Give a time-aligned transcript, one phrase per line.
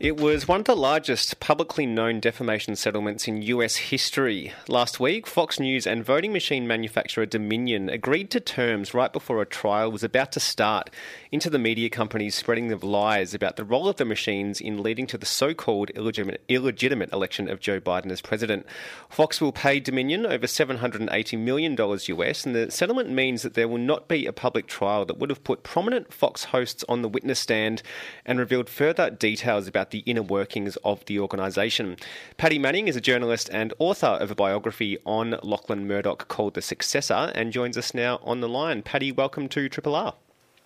[0.00, 4.50] It was one of the largest publicly known defamation settlements in US history.
[4.66, 9.46] Last week, Fox News and voting machine manufacturer Dominion agreed to terms right before a
[9.46, 10.88] trial was about to start
[11.30, 15.06] into the media companies spreading of lies about the role of the machines in leading
[15.06, 18.64] to the so called illegitimate, illegitimate election of Joe Biden as president.
[19.10, 23.76] Fox will pay Dominion over $780 million US, and the settlement means that there will
[23.76, 27.38] not be a public trial that would have put prominent Fox hosts on the witness
[27.38, 27.82] stand
[28.24, 31.96] and revealed further details about the inner workings of the organisation.
[32.36, 36.62] Paddy Manning is a journalist and author of a biography on Lachlan Murdoch called The
[36.62, 38.82] Successor and joins us now on the line.
[38.82, 40.14] Paddy, welcome to Triple R.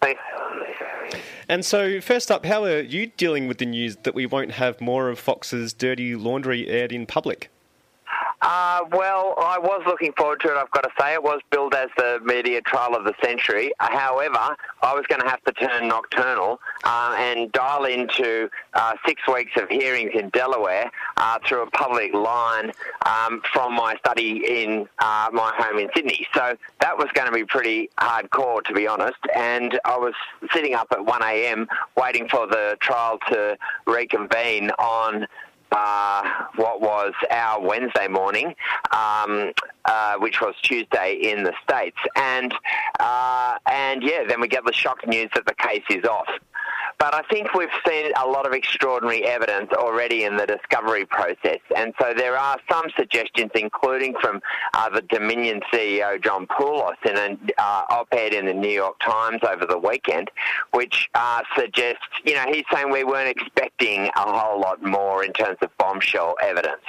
[0.01, 0.21] Thanks.
[1.49, 4.81] And so, first up, how are you dealing with the news that we won't have
[4.81, 7.51] more of Fox's dirty laundry aired in public?
[8.47, 11.15] Uh, well, I was looking forward to it, I've got to say.
[11.15, 13.73] It was billed as the media trial of the century.
[13.81, 18.93] Uh, however, I was going to have to turn nocturnal uh, and dial into uh,
[19.07, 22.71] six weeks of hearings in Delaware uh, through a public line
[23.07, 26.27] um, from my study in uh, my home in Sydney.
[26.35, 29.21] So that was going to be pretty hardcore, to be honest.
[29.35, 30.13] And I was
[30.53, 33.57] sitting up at 1am waiting for the trial to
[33.87, 35.27] reconvene on
[35.75, 36.23] uh,
[36.95, 38.55] was our Wednesday morning,
[38.93, 39.53] um,
[39.85, 41.97] uh, which was Tuesday in the States.
[42.15, 42.55] And,
[43.01, 46.29] uh, and yeah, then we get the shock news that the case is off.
[47.05, 51.59] But I think we've seen a lot of extraordinary evidence already in the discovery process.
[51.77, 54.41] And so there are some suggestions, including from
[54.73, 58.99] uh, the Dominion CEO, John Poulos, in an uh, op ed in the New York
[59.01, 60.31] Times over the weekend,
[60.73, 65.35] which uh, suggests, you know, he's saying we weren't expecting a whole lot more in
[65.35, 66.81] terms of bombshell evidence.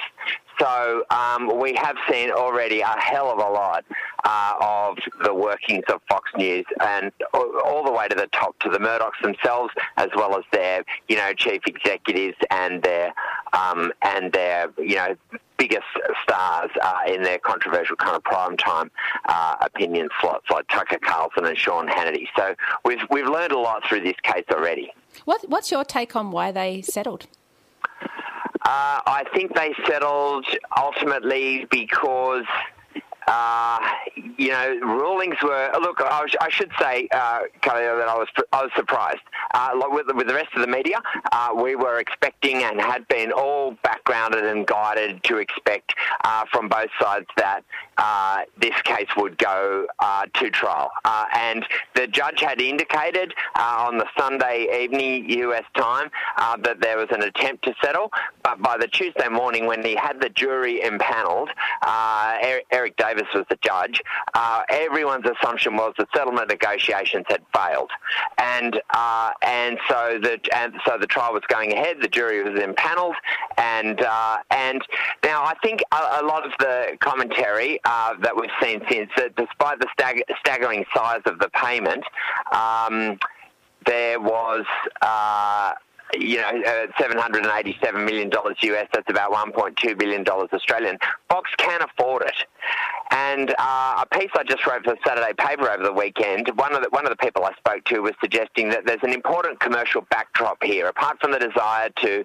[0.58, 3.84] So um, we have seen already a hell of a lot
[4.24, 8.70] uh, of the workings of Fox News, and all the way to the top to
[8.70, 13.12] the Murdochs themselves, as well as their you know chief executives and their
[13.52, 15.14] um, and their you know
[15.58, 15.86] biggest
[16.22, 18.90] stars uh, in their controversial kind of prime time
[19.28, 22.26] uh, opinion slots like Tucker Carlson and Sean Hannity.
[22.36, 24.90] So we've we've learned a lot through this case already.
[25.24, 27.26] What, what's your take on why they settled?
[28.66, 30.44] Uh, I think they settled
[30.76, 32.42] ultimately because
[33.26, 33.78] uh,
[34.38, 35.70] you know, rulings were.
[35.80, 39.22] Look, I, was, I should say, uh, that I was I was surprised.
[39.54, 41.00] Uh, with, with the rest of the media,
[41.32, 45.94] uh, we were expecting and had been all backgrounded and guided to expect
[46.24, 47.62] uh, from both sides that
[47.96, 50.90] uh, this case would go uh, to trial.
[51.34, 51.64] And
[51.94, 56.10] the judge had indicated on the Sunday evening US time
[56.62, 58.10] that there was an attempt to settle,
[58.42, 61.50] but by the Tuesday morning when he had the jury impaneled,
[61.82, 64.02] Eric Davis was the judge,
[64.68, 67.90] everyone's assumption was that settlement negotiations had failed.
[68.38, 68.80] And
[69.42, 71.96] and so the and so the trial was going ahead.
[72.00, 73.16] The jury was impaneled,
[73.56, 74.00] and
[74.50, 74.82] and
[75.24, 79.36] now I think a, a lot of the commentary uh, that we've seen since that
[79.36, 82.04] despite the stag- staggering size of the payment,
[82.52, 83.18] um,
[83.84, 84.64] there was.
[85.02, 85.72] Uh,
[86.14, 90.98] you know, uh, $787 million US, that's about $1.2 billion Australian.
[91.28, 92.36] Fox can afford it.
[93.10, 96.74] And uh, a piece I just wrote for the Saturday paper over the weekend, one
[96.74, 99.60] of the, one of the people I spoke to was suggesting that there's an important
[99.60, 100.88] commercial backdrop here.
[100.88, 102.24] Apart from the desire to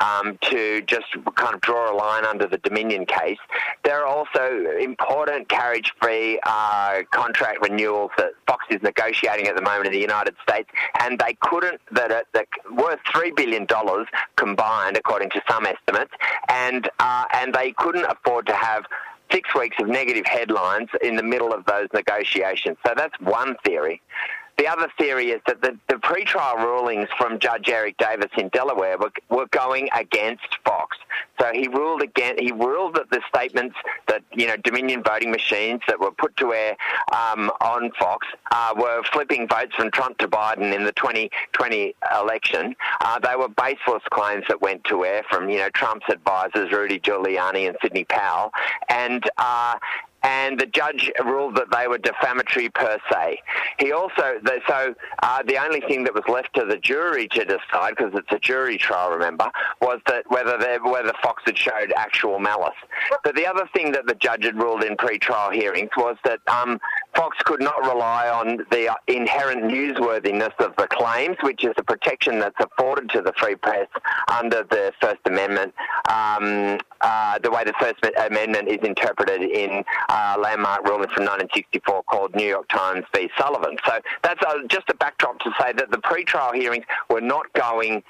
[0.00, 1.06] um, to just
[1.36, 3.38] kind of draw a line under the Dominion case,
[3.84, 9.86] there are also important carriage-fee uh, contract renewals that Fox is negotiating at the moment
[9.86, 10.68] in the United States,
[11.00, 14.06] and they couldn't that that worth three billion dollars
[14.36, 16.12] combined, according to some estimates,
[16.48, 18.84] and uh, and they couldn't afford to have
[19.30, 22.76] six weeks of negative headlines in the middle of those negotiations.
[22.86, 24.02] So that's one theory.
[24.62, 28.96] The other theory is that the, the pretrial rulings from Judge Eric Davis in Delaware
[28.96, 30.96] were, were going against Fox.
[31.40, 32.36] So he ruled again.
[32.38, 33.74] He ruled that the statements
[34.06, 36.76] that you know Dominion voting machines that were put to air
[37.12, 42.76] um, on Fox uh, were flipping votes from Trump to Biden in the 2020 election.
[43.00, 47.00] Uh, they were baseless claims that went to air from you know Trump's advisors Rudy
[47.00, 48.52] Giuliani and Sidney Powell,
[48.88, 49.74] and uh,
[50.22, 53.38] and the judge ruled that they were defamatory per se.
[53.78, 57.94] He also, so uh, the only thing that was left to the jury to decide,
[57.96, 62.74] because it's a jury trial, remember, was that whether whether Fox had showed actual malice.
[63.24, 66.78] But the other thing that the judge had ruled in pre-trial hearings was that um,
[67.14, 72.38] Fox could not rely on the inherent newsworthiness of the claims, which is the protection
[72.38, 73.86] that's afforded to the free press
[74.28, 75.74] under the First Amendment,
[76.08, 82.02] um, uh, the way the First Amendment is interpreted in uh, landmark ruling from 1964
[82.04, 83.28] called New York Times v.
[83.38, 83.76] Sullivan.
[83.86, 88.02] So that's just a backdrop to say that the pre-trial hearings were not going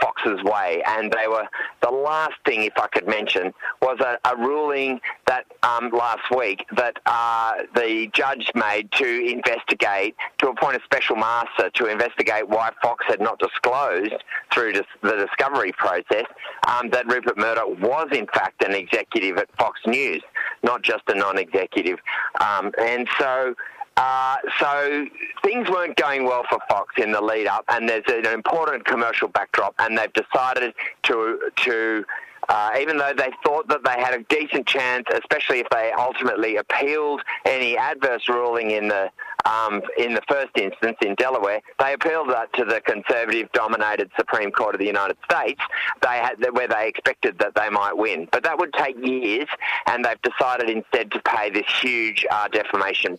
[0.00, 1.46] Fox's way, and they were
[1.82, 3.52] the last thing, if I could mention,
[3.82, 10.16] was a, a ruling that um, last week that uh, the judge made to investigate,
[10.38, 14.14] to appoint a special master to investigate why Fox had not disclosed
[14.52, 14.72] through
[15.02, 16.24] the discovery process
[16.66, 20.22] um, that Rupert Murdoch was in fact an executive at Fox News,
[20.62, 21.98] not just a non-executive,
[22.40, 23.54] um, and so.
[23.98, 25.06] Uh, so
[25.42, 29.26] things weren't going well for Fox in the lead up, and there's an important commercial
[29.26, 30.72] backdrop, and they've decided
[31.02, 32.04] to to
[32.48, 36.56] uh, even though they thought that they had a decent chance, especially if they ultimately
[36.56, 39.10] appealed any adverse ruling in the
[39.44, 44.74] um, in the first instance in Delaware, they appealed that to the conservative-dominated Supreme Court
[44.74, 45.60] of the United States.
[46.02, 49.48] They had where they expected that they might win, but that would take years,
[49.86, 53.18] and they've decided instead to pay this huge uh, defamation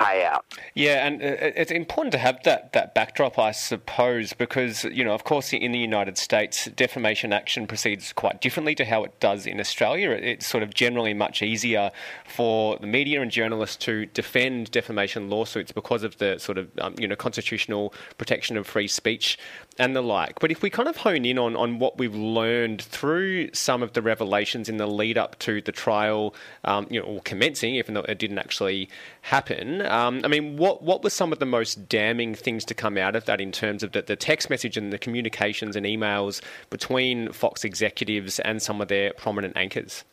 [0.00, 0.40] payout.
[0.74, 5.12] Yeah, and uh, it's important to have that that backdrop, I suppose, because you know,
[5.12, 9.46] of course, in the United States, defamation action proceeds quite differently to how it does
[9.46, 10.10] in Australia.
[10.10, 11.90] It's sort of generally much easier
[12.26, 16.94] for the media and journalists to defend defamation lawsuits because of the sort of um,
[16.98, 19.38] you know constitutional protection of free speech
[19.80, 20.38] and the like.
[20.38, 23.94] But if we kind of hone in on, on what we've learned through some of
[23.94, 26.34] the revelations in the lead up to the trial,
[26.64, 28.88] um, you know, or commencing, even though it didn't actually
[29.22, 32.98] happen, um, I mean, what what were some of the most damning things to come
[32.98, 36.42] out of that in terms of the, the text message and the communications and emails
[36.68, 40.04] between Fox executives and some of their prominent anchors?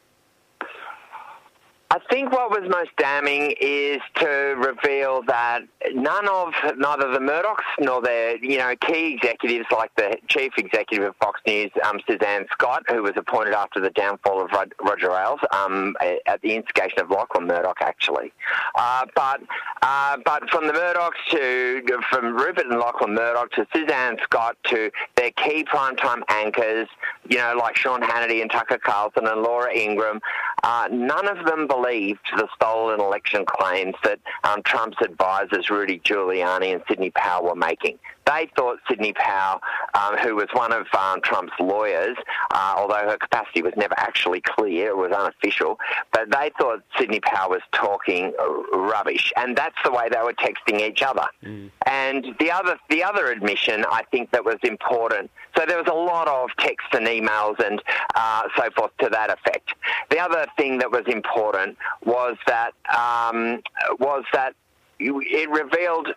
[1.97, 5.61] I think what was most damning is to reveal that
[5.93, 11.07] none of neither the Murdochs nor their you know key executives like the chief executive
[11.07, 15.39] of Fox News, um, Suzanne Scott, who was appointed after the downfall of Roger Ailes
[15.51, 15.95] um,
[16.27, 18.31] at the instigation of Lachlan Murdoch, actually.
[18.75, 19.41] Uh, but
[19.81, 24.91] uh, but from the Murdochs to from Rupert and Lachlan Murdoch to Suzanne Scott to
[25.15, 26.87] their key primetime anchors,
[27.27, 30.19] you know like Sean Hannity and Tucker Carlson and Laura Ingraham,
[30.63, 36.73] uh, none of them believed the stolen election claims that um, Trump's advisors Rudy Giuliani
[36.73, 37.97] and Sidney Powell were making.
[38.27, 39.61] They thought Sidney Powell,
[39.93, 42.17] um, who was one of um, Trump's lawyers,
[42.51, 45.79] uh, although her capacity was never actually clear, it was unofficial,
[46.11, 48.33] but they thought Sidney Powell was talking
[48.73, 51.25] rubbish, and that's the way they were texting each other.
[51.43, 51.71] Mm.
[51.85, 55.31] And the other, the other admission I think that was important.
[55.55, 57.81] So there was a lot of texts and emails and
[58.15, 59.73] uh, so forth to that effect.
[60.09, 63.61] The other thing that was important was that um,
[63.99, 64.53] was that
[64.99, 66.09] it revealed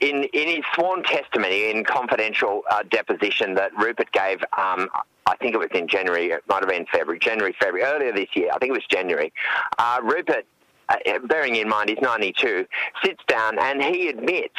[0.00, 4.88] in, in his sworn testimony in confidential uh, deposition that Rupert gave, um,
[5.26, 8.28] I think it was in January, it might have been February, January, February, earlier this
[8.34, 9.32] year, I think it was January,
[9.78, 10.46] uh, Rupert
[10.88, 10.96] uh,
[11.26, 12.66] bearing in mind he's 92,
[13.04, 14.54] sits down and he admits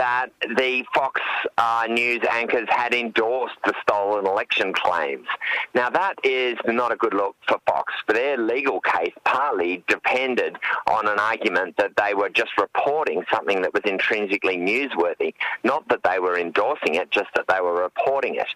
[0.00, 1.20] that the Fox
[1.58, 5.26] uh, News anchors had endorsed the stolen election claims.
[5.74, 7.92] Now, that is not a good look for Fox.
[8.08, 10.56] Their legal case partly depended
[10.86, 16.02] on an argument that they were just reporting something that was intrinsically newsworthy, not that
[16.02, 18.48] they were endorsing it, just that they were reporting it.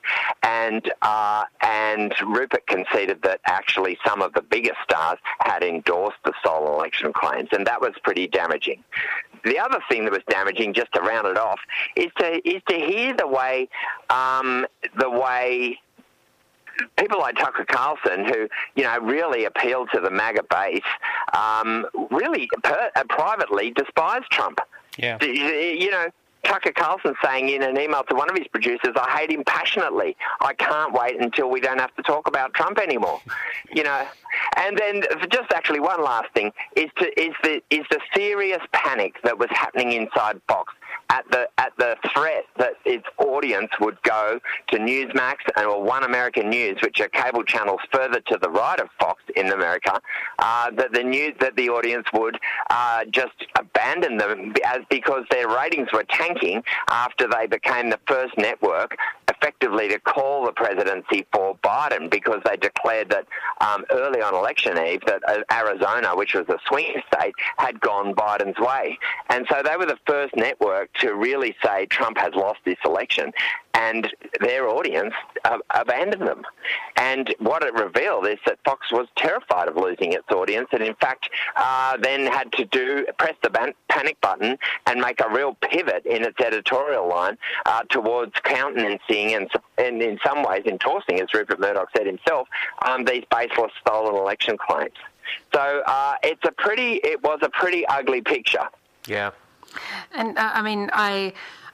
[0.42, 6.32] And, uh, and Rupert conceded that actually some of the biggest stars had endorsed the
[6.40, 8.82] stolen election claims, and that was pretty damaging.
[9.44, 11.60] The other thing that was damaging, just to round it off,
[11.96, 13.68] is to is to hear the way
[14.10, 14.66] um,
[14.98, 15.78] the way
[16.96, 20.82] people like Tucker Carlson, who you know really appealed to the MAGA base,
[21.32, 24.60] um, really per, uh, privately despised Trump.
[24.98, 25.22] Yeah.
[25.22, 26.06] You know,
[26.44, 30.16] Tucker Carlson saying in an email to one of his producers, I hate him passionately.
[30.40, 33.20] I can't wait until we don't have to talk about Trump anymore.
[33.72, 34.06] you know,
[34.56, 39.14] and then just actually one last thing is to is the is the serious panic
[39.24, 40.72] that was happening inside Fox
[41.10, 46.04] at the at the threat that its audience would go to Newsmax and or One
[46.04, 50.00] American News, which are cable channels further to the right of Fox in America,
[50.38, 52.38] uh, that the news that the audience would
[52.70, 58.36] uh, just abandon them as because their ratings were tanking after they became the first
[58.38, 58.96] network
[59.28, 63.26] effectively to call the presidency for Biden because they declared that
[63.60, 68.14] um, early on election eve that uh, Arizona, which was a swing state, had gone
[68.14, 72.60] Biden's way, and so they were the first network to really say Trump has lost
[72.64, 73.32] this election,
[73.74, 76.44] and their audience uh, abandoned them.
[76.96, 80.94] And what it revealed is that Fox was terrified of losing its audience, and in
[80.94, 85.54] fact, uh, then had to do press the ban- panic button and make a real
[85.60, 87.36] pivot in its editorial line
[87.66, 92.48] uh, towards countenancing and, and, in some ways endorsing, as Rupert Murdoch said himself,
[92.86, 94.94] um, these baseless stolen election claims.
[95.52, 98.68] So uh, it's a pretty, it was a pretty ugly picture.
[99.06, 99.30] Yeah.
[100.12, 101.32] And uh, I mean, I.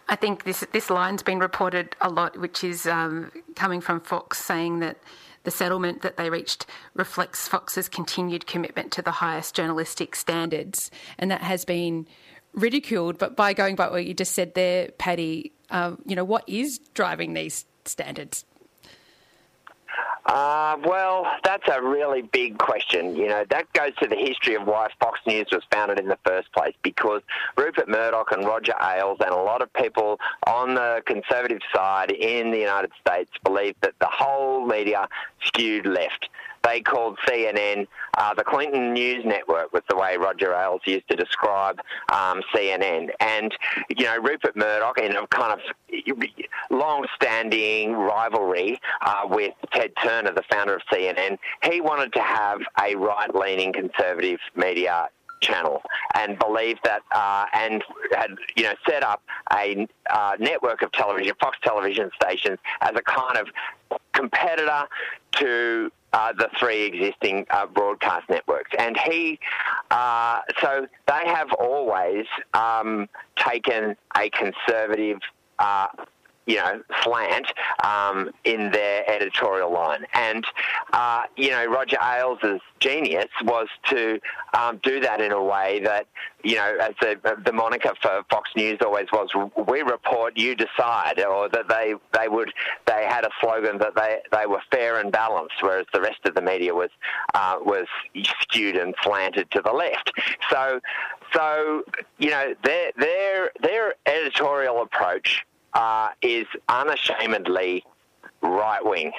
[0.08, 4.44] I think this this line's been reported a lot, which is um, coming from Fox
[4.44, 4.96] saying that
[5.44, 11.30] the settlement that they reached reflects Fox's continued commitment to the highest journalistic standards, and
[11.30, 12.08] that has been
[12.52, 13.18] ridiculed.
[13.18, 16.78] But by going by what you just said there, Paddy, uh, you know what is
[16.92, 18.44] driving these standards?
[20.26, 23.16] Uh, well, that's a really big question.
[23.16, 26.18] You know, that goes to the history of why Fox News was founded in the
[26.24, 27.22] first place because
[27.56, 32.50] Rupert Murdoch and Roger Ailes and a lot of people on the conservative side in
[32.50, 35.08] the United States believe that the whole media
[35.42, 36.28] skewed left
[36.62, 37.86] they called CNN
[38.18, 41.80] uh, the Clinton News Network, was the way Roger Ailes used to describe
[42.12, 43.10] um, CNN.
[43.20, 43.52] And,
[43.96, 45.60] you know, Rupert Murdoch, in a kind of
[46.70, 52.60] long standing rivalry uh, with Ted Turner, the founder of CNN, he wanted to have
[52.82, 55.08] a right leaning conservative media
[55.40, 55.82] channel
[56.14, 59.22] and believed that uh, and had you know set up
[59.54, 63.48] a uh, network of television, Fox television stations, as a kind of
[64.20, 64.86] competitor
[65.32, 68.70] to uh, the three existing uh, broadcast networks.
[68.78, 69.38] And he,
[69.90, 75.18] uh, so they have always um, taken a conservative
[75.58, 75.86] uh,
[76.50, 77.46] you know, slant
[77.84, 80.04] um, in their editorial line.
[80.14, 80.44] And,
[80.92, 84.18] uh, you know, Roger Ailes' genius was to
[84.58, 86.08] um, do that in a way that,
[86.42, 89.28] you know, as the, the moniker for Fox News always was,
[89.68, 92.52] we report, you decide, or that they, they would,
[92.86, 96.34] they had a slogan that they, they were fair and balanced, whereas the rest of
[96.34, 96.90] the media was,
[97.34, 97.86] uh, was
[98.40, 100.10] skewed and slanted to the left.
[100.50, 100.80] So,
[101.32, 101.84] so,
[102.18, 107.84] you know, their, their, their editorial approach uh, is unashamedly
[108.42, 109.12] right wing.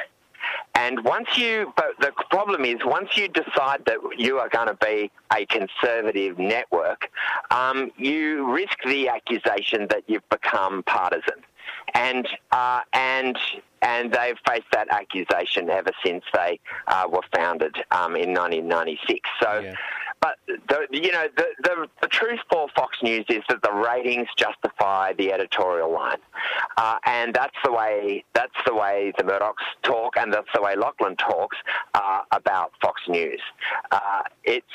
[0.74, 4.78] And once you, but the problem is, once you decide that you are going to
[4.82, 7.10] be a conservative network,
[7.52, 11.44] um, you risk the accusation that you've become partisan.
[11.94, 13.38] And uh, and
[13.82, 19.30] and they've faced that accusation ever since they uh, were founded um, in 1996.
[19.42, 19.60] So.
[19.60, 19.76] Yeah.
[20.22, 24.28] But the, you know the, the, the truth for Fox News is that the ratings
[24.38, 26.20] justify the editorial line,
[26.78, 30.76] uh, and that's the way that's the way the Murdochs talk, and that's the way
[30.76, 31.58] Lachlan talks
[31.96, 33.42] uh, about Fox News.
[33.92, 34.66] Uh, it's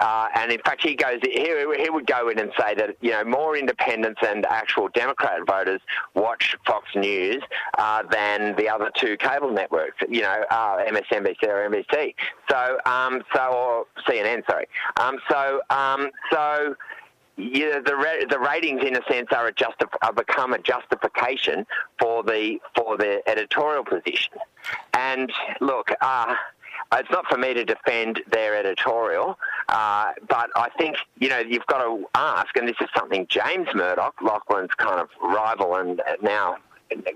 [0.00, 1.20] uh, and in fact, he goes.
[1.22, 1.48] He,
[1.78, 5.80] he would go in and say that you know more independents and actual Democrat voters
[6.14, 7.42] watch Fox News
[7.78, 9.96] uh, than the other two cable networks.
[10.08, 12.14] You know, uh, MSNBC or NBC.
[12.50, 14.44] So, um, so or CNN.
[14.46, 14.66] Sorry.
[15.00, 16.74] Um, so, um, so.
[17.36, 21.66] Yeah, the the ratings in a sense are a justif- are become a justification
[21.98, 24.34] for the for the editorial position,
[24.92, 26.36] and look, uh,
[26.92, 29.38] it's not for me to defend their editorial,
[29.68, 33.68] uh, but I think you know you've got to ask, and this is something James
[33.74, 36.56] Murdoch, Lachlan's kind of rival, and now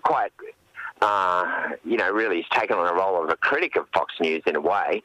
[0.03, 0.33] quite.
[1.01, 4.43] Uh, you know, really he's taken on a role of a critic of Fox News
[4.47, 5.01] in a way.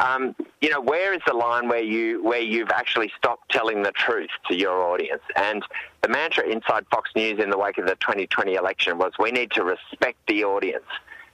[0.00, 3.92] Um, you know, where is the line where you where you've actually stopped telling the
[3.92, 5.22] truth to your audience?
[5.36, 5.62] And
[6.02, 9.52] the mantra inside Fox News in the wake of the 2020 election was, we need
[9.52, 10.86] to respect the audience.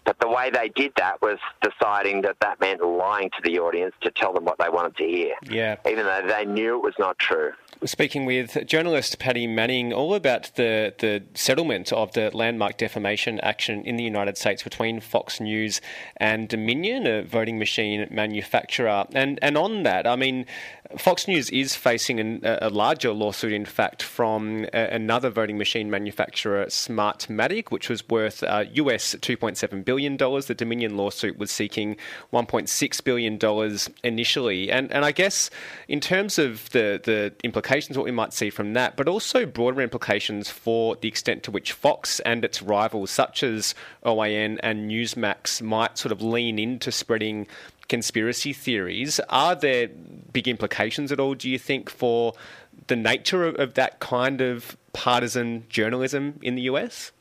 [0.05, 3.95] But the way they did that was deciding that that meant lying to the audience
[4.03, 5.35] to tell them what they wanted to hear.
[5.49, 5.77] Yeah.
[5.89, 7.53] Even though they knew it was not true.
[7.85, 13.83] Speaking with journalist Paddy Manning all about the, the settlement of the landmark defamation action
[13.85, 15.81] in the United States between Fox News
[16.17, 19.07] and Dominion, a voting machine manufacturer.
[19.15, 20.47] And, and on that, I mean,
[20.99, 25.91] Fox News is facing an, a larger lawsuit, in fact, from a, another voting machine
[25.91, 30.17] manufacturer, Smartmatic, which was worth uh, US $2.7 billion.
[30.17, 31.97] The Dominion lawsuit was seeking
[32.33, 34.71] $1.6 billion initially.
[34.71, 35.51] And, and I guess
[35.89, 39.81] in terms of the, the implications, what we might see from that, but also broader
[39.81, 45.63] implications for the extent to which Fox and its rivals, such as OAN and Newsmax,
[45.63, 47.47] might sort of lean into spreading
[47.93, 49.21] conspiracy theories.
[49.29, 49.87] Are there
[50.33, 52.33] big implications at all, do you think, for
[52.87, 57.13] the nature of, of that kind of partisan journalism in the US?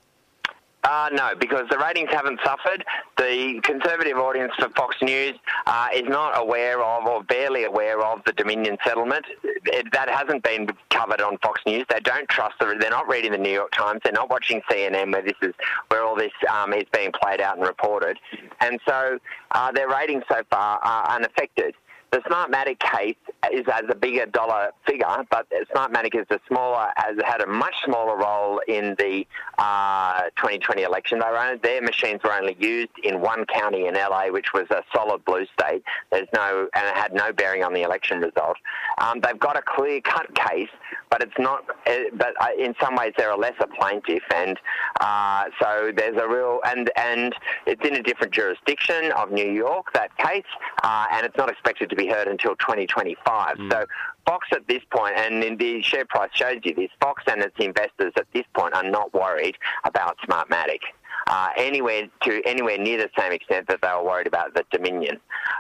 [0.83, 2.83] Uh, no, because the ratings haven't suffered.
[3.17, 5.35] The conservative audience for Fox News
[5.67, 9.25] uh, is not aware of or barely aware of the Dominion settlement.
[9.43, 11.85] It, that hasn't been covered on Fox News.
[11.89, 14.01] They don't trust the, They're not reading the New York Times.
[14.03, 15.53] They're not watching CNN, where this is
[15.89, 18.17] where all this um, is being played out and reported.
[18.59, 19.19] And so
[19.51, 21.75] uh, their ratings so far are unaffected.
[22.11, 23.15] The Smartmatic case
[23.53, 27.73] is as a bigger dollar figure, but Smartmatic is a smaller, has had a much
[27.85, 29.25] smaller role in the
[29.62, 31.20] uh, 2020 election.
[31.20, 34.82] They were, their machines were only used in one county in LA, which was a
[34.91, 35.84] solid blue state.
[36.12, 38.58] There's no, and it had no bearing on the election result.
[38.98, 40.70] Um, they've got a clear-cut case,
[41.12, 41.63] but it's not.
[41.86, 44.58] Uh, but uh, in some ways, they're a lesser plaintiff, and
[45.00, 47.36] uh, so there's a real and and
[47.68, 50.44] it's in a different jurisdiction of New York that case,
[50.84, 53.58] uh, and it's not expected to be heard until 2025.
[53.58, 53.72] Mm.
[53.72, 53.86] So
[54.25, 58.13] Fox at this point, and the share price shows you this, Fox and its investors
[58.18, 60.80] at this point are not worried about Smartmatic.
[61.28, 65.20] Uh, anywhere to anywhere near the same extent that they were worried about the Dominion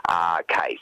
[0.09, 0.79] uh, case.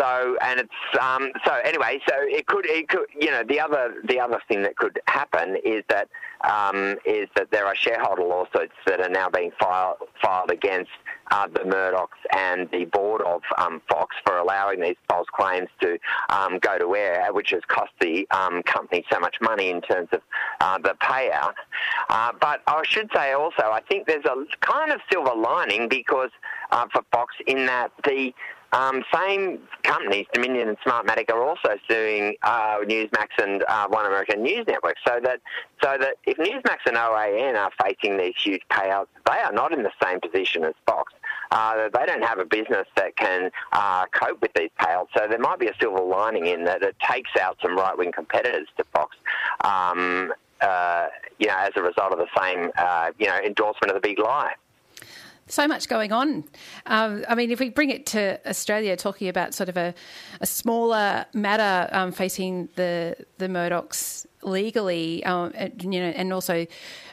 [0.00, 2.00] So and it's um, so anyway.
[2.08, 5.56] So it could it could you know the other the other thing that could happen
[5.62, 6.08] is that
[6.40, 10.90] um, is that there are shareholder lawsuits that are now being filed filed against
[11.30, 15.98] uh, the Murdochs and the board of um, Fox for allowing these false claims to
[16.30, 20.08] um, go to air, which has cost the um, company so much money in terms
[20.12, 20.22] of
[20.60, 21.54] uh, the payout.
[22.08, 26.30] Uh, but I should say also, I think there's a kind of silver lining because
[26.72, 28.32] uh, for Fox in that the
[28.72, 34.42] um, same companies, Dominion and Smartmatic, are also suing uh, Newsmax and uh, One American
[34.42, 34.96] News Network.
[35.06, 35.40] So that,
[35.82, 39.82] so that if Newsmax and OAN are facing these huge payouts, they are not in
[39.82, 41.12] the same position as Fox.
[41.50, 45.08] Uh, they don't have a business that can uh, cope with these payouts.
[45.16, 48.68] So there might be a silver lining in that it takes out some right-wing competitors
[48.76, 49.16] to Fox.
[49.64, 51.08] Um, uh,
[51.38, 54.18] you know, as a result of the same, uh, you know, endorsement of the big
[54.18, 54.52] lie
[55.50, 56.44] so much going on.
[56.86, 59.94] Um, I mean, if we bring it to Australia, talking about sort of a,
[60.40, 66.66] a smaller matter um, facing the the Murdochs legally, um, you know, and also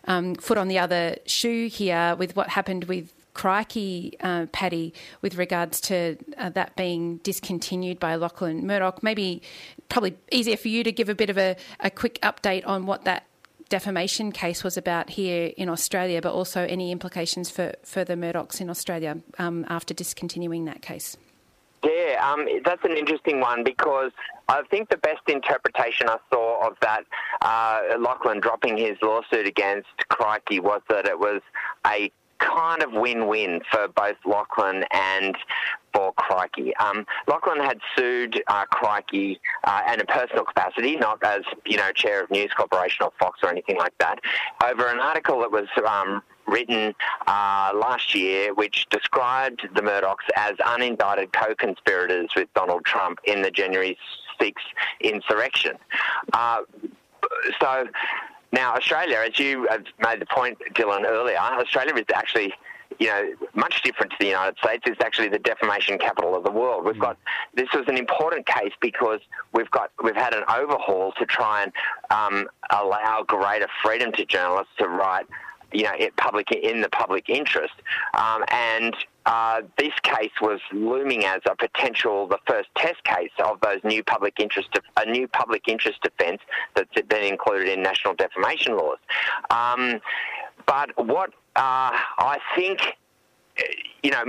[0.06, 5.36] um, foot on the other shoe here with what happened with Crikey, uh, Paddy, with
[5.36, 9.04] regards to uh, that being discontinued by Lachlan Murdoch.
[9.04, 9.44] Maybe
[9.90, 13.04] probably easier for you to give a bit of a, a quick update on what
[13.04, 13.27] that
[13.70, 18.70] defamation case was about here in Australia, but also any implications for, the Murdochs in
[18.70, 21.18] Australia um, after discontinuing that case.
[21.84, 24.12] Yeah, um, that's an interesting one because
[24.50, 27.04] I think the best interpretation I saw of that
[27.42, 31.42] uh, Lachlan dropping his lawsuit against Crikey was that it was
[31.86, 35.36] a kind of win-win for both Lachlan and
[35.94, 36.76] for Crikey.
[36.78, 41.92] Um, Lachlan had sued uh, Crikey uh, in a personal capacity, not as you know
[41.92, 44.20] chair of News Corporation or Fox or anything like that,
[44.64, 45.68] over an article that was.
[45.88, 46.96] Um, written
[47.28, 53.52] uh, last year, which described the Murdochs as unindicted co-conspirators with Donald Trump in the
[53.52, 53.98] January
[54.40, 54.54] 6th
[55.02, 55.74] insurrection.
[56.32, 56.62] Uh,
[57.60, 57.88] so
[58.52, 62.54] now, Australia, as you have made the point, Dylan, earlier, Australia is actually
[63.00, 64.84] you know, much different to the United States.
[64.88, 66.86] It's actually the defamation capital of the world.
[66.86, 67.18] We've got
[67.54, 69.20] this was an important case because
[69.54, 71.72] we've got we've had an overhaul to try and
[72.10, 75.28] um, allow greater freedom to journalists to write
[75.74, 77.74] you know, public in the public interest.
[78.14, 78.96] Um, and
[79.28, 84.02] uh, this case was looming as a potential, the first test case of those new
[84.02, 86.42] public interest, a new public interest defence
[86.76, 89.00] that's been included in national defamation laws.
[89.50, 90.00] Um,
[90.66, 92.80] but what uh, I think
[94.04, 94.24] you know,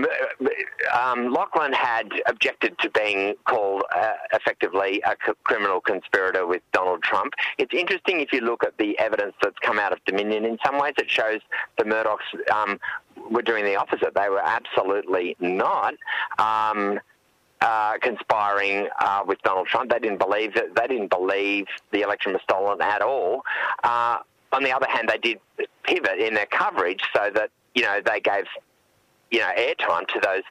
[0.92, 7.02] um, Lachlan had objected to being called uh, effectively a c- criminal conspirator with Donald
[7.02, 7.34] Trump.
[7.58, 10.44] It's interesting if you look at the evidence that's come out of Dominion.
[10.44, 11.40] In some ways, it shows
[11.76, 12.80] the Murdochs um,
[13.30, 14.14] were doing the opposite.
[14.14, 15.94] They were absolutely not.
[16.38, 17.00] Um,
[17.60, 19.90] uh, conspiring uh, with Donald Trump.
[19.90, 20.76] They didn't believe that.
[20.76, 23.42] They didn't believe the election was stolen at all.
[23.82, 24.18] Uh,
[24.52, 25.40] on the other hand, they did
[25.82, 28.44] pivot in their coverage so that you know they gave
[29.30, 30.42] you know, airtime to those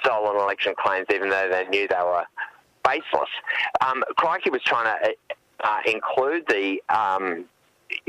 [0.00, 2.24] stolen election claims, even though they knew they were
[2.84, 3.30] baseless.
[3.80, 5.14] Um, Crikey was trying to
[5.64, 7.44] uh, include the um,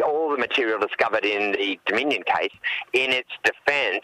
[0.05, 2.53] all the material discovered in the Dominion case
[2.93, 4.03] in its defence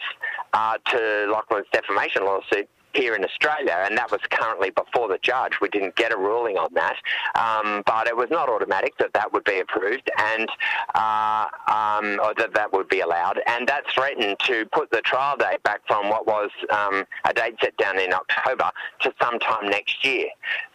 [0.52, 5.60] uh, to Lachlan's defamation lawsuit here in Australia, and that was currently before the judge.
[5.60, 6.96] We didn't get a ruling on that,
[7.34, 10.48] um, but it was not automatic that that would be approved and
[10.94, 13.40] uh, um, or that that would be allowed.
[13.46, 17.56] And that threatened to put the trial date back from what was um, a date
[17.60, 20.28] set down in October to sometime next year.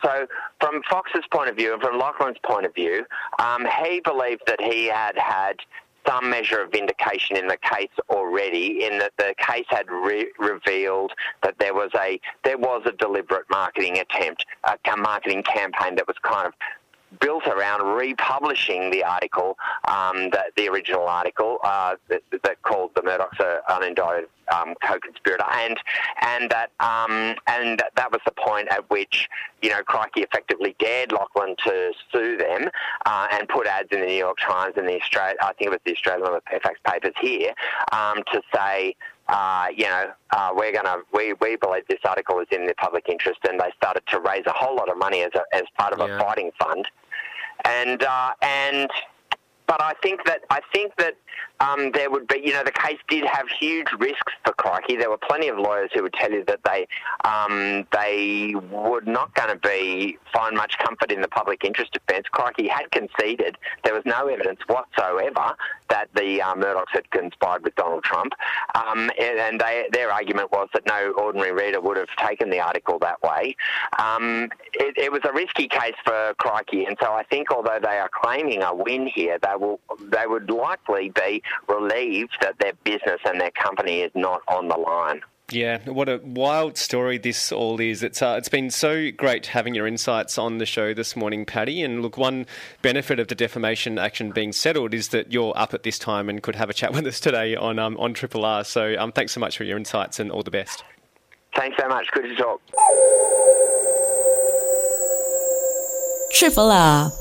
[0.04, 0.28] So,
[0.60, 3.06] from Fox's point of view and from Lachlan's point of view,
[3.40, 5.58] um, he believed that he had had
[6.08, 11.12] some measure of vindication in the case already, in that the case had re- revealed
[11.44, 16.18] that there was a there was a deliberate marketing attempt, a marketing campaign that was
[16.22, 16.54] kind of
[17.20, 23.02] built around republishing the article, um, the, the, original article uh, that, that, called the
[23.02, 25.78] Murdochs an unindicted um, co-conspirator, and
[26.22, 29.28] and that um, and that was the point at which
[29.62, 32.70] you know Crikey effectively dared Lachlan to sue them
[33.06, 35.72] uh, and put ads in the New York Times and the Australia, I think it
[35.72, 37.54] was the Australian and the Fairfax papers here
[37.92, 38.96] um, to say
[39.28, 42.76] uh, you know, uh, we're going to, we, we believe this article is in the
[42.76, 45.64] public interest, and they started to raise a whole lot of money as, a, as
[45.78, 46.16] part of yeah.
[46.16, 46.88] a fighting fund.
[47.66, 48.90] And, uh, and,
[49.68, 51.16] but I think that, I think that
[51.60, 54.98] um, there would be, you know, the case did have huge risks for Crikey.
[54.98, 56.88] There were plenty of lawyers who would tell you that they
[57.24, 62.28] um, they were not going to be find much comfort in the public interest defence.
[62.32, 65.56] Crikey had conceded there was no evidence whatsoever
[65.90, 68.34] that the uh, Murdochs had conspired with Donald Trump,
[68.74, 73.00] um, and they, their argument was that no ordinary reader would have taken the article
[73.00, 73.56] that way.
[74.00, 77.98] Um, it, it was a risky case for Crikey, and so I think although they
[77.98, 83.20] are claiming a win here, they will they would likely be relieved that their business
[83.26, 85.22] and their company is not on the line.
[85.52, 88.02] Yeah, what a wild story this all is.
[88.02, 91.84] It's uh, it's been so great having your insights on the show this morning, Paddy.
[91.84, 92.48] And look, one
[92.82, 96.42] benefit of the defamation action being settled is that you're up at this time and
[96.42, 98.64] could have a chat with us today on um, on Triple R.
[98.64, 100.84] So um, thanks so much for your insights and all the best.
[101.56, 102.08] Thanks so much.
[102.12, 102.62] Good to talk.
[106.32, 107.12] Triple R.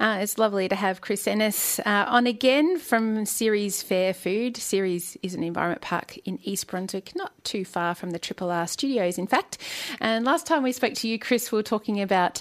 [0.00, 4.56] Uh, it's lovely to have Chris Ennis uh, on again from Ceres Fair Food.
[4.56, 8.66] Ceres is an environment park in East Brunswick, not too far from the Triple R
[8.66, 9.58] studios, in fact.
[10.00, 12.40] And last time we spoke to you, Chris, we were talking about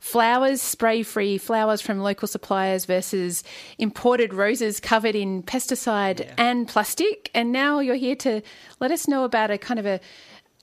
[0.00, 3.44] flowers, spray free flowers from local suppliers versus
[3.78, 6.34] imported roses covered in pesticide yeah.
[6.38, 7.30] and plastic.
[7.34, 8.42] And now you're here to
[8.80, 10.00] let us know about a kind of a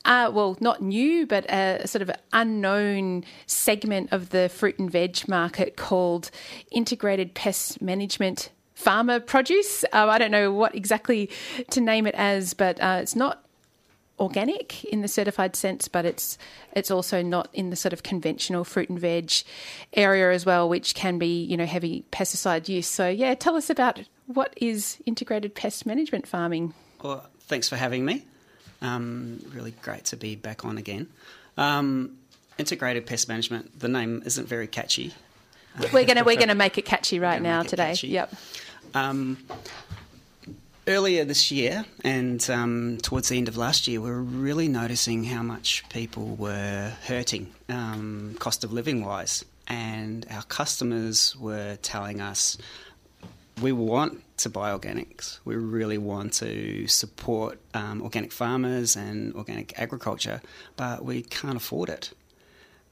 [0.06, 5.28] uh, well, not new, but a sort of unknown segment of the fruit and veg
[5.28, 6.30] market called
[6.72, 9.84] integrated pest management farmer produce.
[9.86, 11.30] Uh, I don't know what exactly
[11.70, 13.46] to name it as, but uh, it's not
[14.20, 16.38] organic in the certified sense, but it's
[16.74, 19.32] it's also not in the sort of conventional fruit and veg
[19.94, 22.88] area as well, which can be you know heavy pesticide use.
[22.88, 26.74] So yeah, tell us about what is integrated pest management farming.
[27.02, 28.26] Well, thanks for having me.
[28.84, 31.08] Um, really great to be back on again.
[31.58, 32.17] Um,
[32.58, 33.80] integrated pest management.
[33.80, 35.13] The name isn't very catchy.
[35.91, 37.91] We're gonna we're gonna make it catchy right now today.
[37.91, 38.10] Catchy.
[38.10, 38.36] Yep.
[38.93, 39.38] Um,
[40.88, 45.24] earlier this year and um, towards the end of last year, we were really noticing
[45.24, 52.22] how much people were hurting, um, cost of living wise, and our customers were telling
[52.22, 52.58] us
[53.62, 55.39] we want to buy organics.
[55.46, 60.42] We really want to support um, organic farmers and organic agriculture,
[60.76, 62.12] but we can't afford it.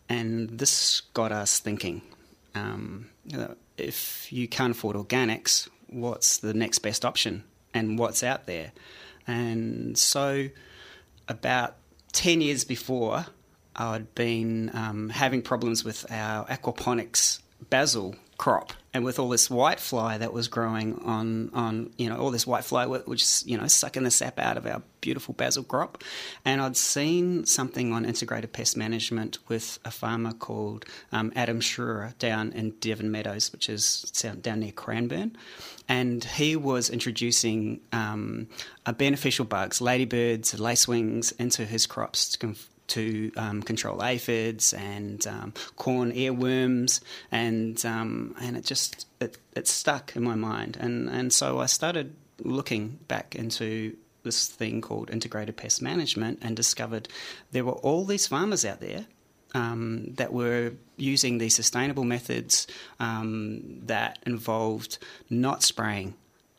[0.07, 2.01] And this got us thinking
[2.55, 7.43] um, you know, if you can't afford organics, what's the next best option
[7.73, 8.71] and what's out there?
[9.27, 10.49] And so,
[11.27, 11.75] about
[12.13, 13.27] 10 years before,
[13.75, 19.79] I'd been um, having problems with our aquaponics basil crop and with all this white
[19.79, 23.57] fly that was growing on on you know all this white fly which is you
[23.57, 26.03] know sucking the sap out of our beautiful basil crop.
[26.45, 32.17] And I'd seen something on integrated pest management with a farmer called um, Adam Schruer
[32.19, 34.03] down in Devon Meadows which is
[34.41, 35.35] down near Cranbourne.
[35.89, 38.47] And he was introducing um,
[38.97, 42.55] beneficial bugs ladybirds lacewings into his crops to
[42.91, 47.01] to um, control aphids and um, corn earworms,
[47.31, 51.65] and um, and it just it, it stuck in my mind, and and so I
[51.65, 57.07] started looking back into this thing called integrated pest management and discovered
[57.51, 59.05] there were all these farmers out there
[59.53, 62.67] um, that were using these sustainable methods
[62.99, 64.97] um, that involved
[65.29, 66.13] not spraying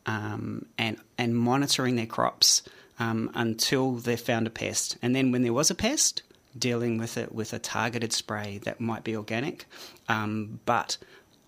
[0.06, 2.62] um, and and monitoring their crops
[2.98, 4.96] um, until they found a pest.
[5.02, 6.22] And then when there was a pest,
[6.58, 9.66] dealing with it with a targeted spray that might be organic,
[10.08, 10.98] um, but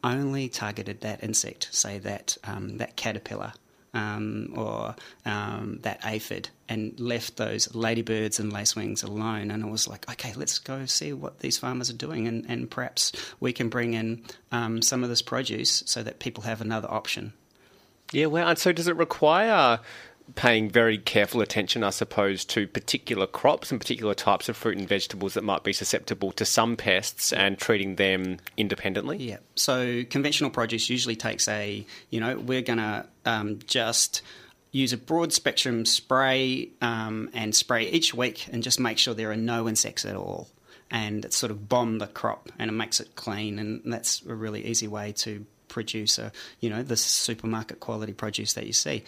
[0.03, 3.53] only targeted that insect, say that um, that caterpillar.
[3.97, 9.53] Um, or um, that aphid, and left those ladybirds and lacewings alone.
[9.53, 12.69] And I was like, okay, let's go see what these farmers are doing, and, and
[12.69, 16.91] perhaps we can bring in um, some of this produce so that people have another
[16.91, 17.35] option.
[18.11, 19.79] Yeah, well, and so does it require
[20.35, 24.89] paying very careful attention, I suppose, to particular crops and particular types of fruit and
[24.89, 29.19] vegetables that might be susceptible to some pests and treating them independently.
[29.19, 29.39] Yeah.
[29.55, 34.23] So conventional produce usually takes a, you know, we're going to um, just
[34.73, 39.31] use a broad spectrum spray um, and spray each week and just make sure there
[39.31, 40.49] are no insects at all.
[40.91, 43.59] And it's sort of bomb the crop and it makes it clean.
[43.59, 48.55] And that's a really easy way to produce a, you know, the supermarket quality produce
[48.55, 49.05] that you see.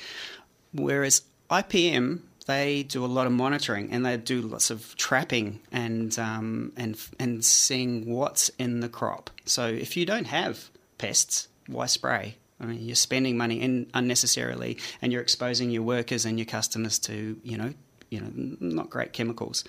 [0.72, 6.16] Whereas IPM, they do a lot of monitoring and they do lots of trapping and
[6.18, 9.30] um, and and seeing what's in the crop.
[9.44, 12.36] So if you don't have pests, why spray?
[12.60, 16.98] I mean, you're spending money in unnecessarily, and you're exposing your workers and your customers
[17.00, 17.74] to you know
[18.10, 19.64] you know not great chemicals.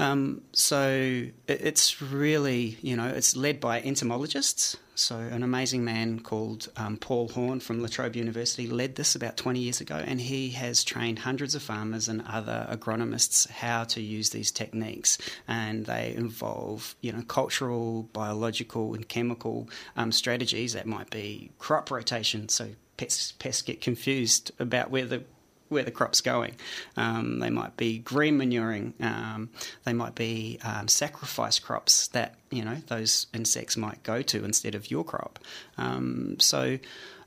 [0.00, 4.78] Um, so it's really, you know, it's led by entomologists.
[4.94, 9.36] So an amazing man called um, Paul Horne from La Trobe University led this about
[9.36, 14.00] 20 years ago, and he has trained hundreds of farmers and other agronomists how to
[14.00, 15.18] use these techniques.
[15.46, 21.90] And they involve, you know, cultural, biological, and chemical um, strategies that might be crop
[21.90, 22.48] rotation.
[22.48, 25.24] So pests, pests get confused about where the
[25.70, 26.56] where the crop's going.
[26.96, 28.92] Um, they might be green manuring.
[29.00, 29.48] Um,
[29.84, 34.74] they might be um, sacrifice crops that you know those insects might go to instead
[34.74, 35.38] of your crop.
[35.78, 36.78] Um, so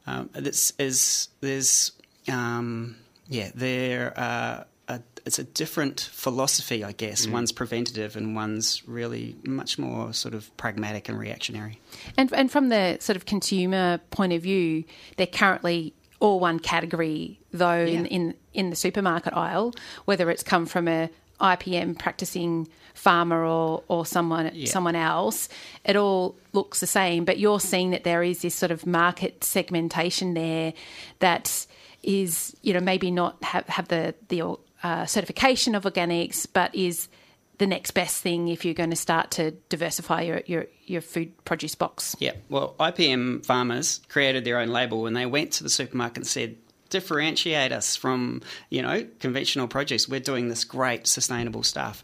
[0.06, 1.94] um, this is there's
[2.30, 4.14] um, yeah there.
[4.16, 7.26] Uh, a, it's a different philosophy, I guess.
[7.26, 7.32] Mm.
[7.32, 11.80] One's preventative and one's really much more sort of pragmatic and reactionary.
[12.18, 14.84] And and from the sort of consumer point of view,
[15.16, 18.00] they're currently all one category though yeah.
[18.00, 19.74] in, in in the supermarket aisle,
[20.06, 21.10] whether it's come from a
[21.42, 24.72] IPM practicing farmer or or someone yeah.
[24.72, 25.50] someone else,
[25.84, 27.26] it all looks the same.
[27.26, 30.74] But you're seeing that there is this sort of market segmentation there
[31.20, 31.68] that
[32.02, 37.10] is you know maybe not have have the the uh, certification of organics, but is
[37.58, 41.32] the next best thing if you're going to start to diversify your, your, your food
[41.46, 42.16] produce box.
[42.20, 46.28] Yeah, well, IPM farmers created their own label and they went to the supermarket and
[46.28, 46.58] said,
[46.90, 50.08] differentiate us from, you know, conventional produce.
[50.08, 52.04] We're doing this great sustainable stuff.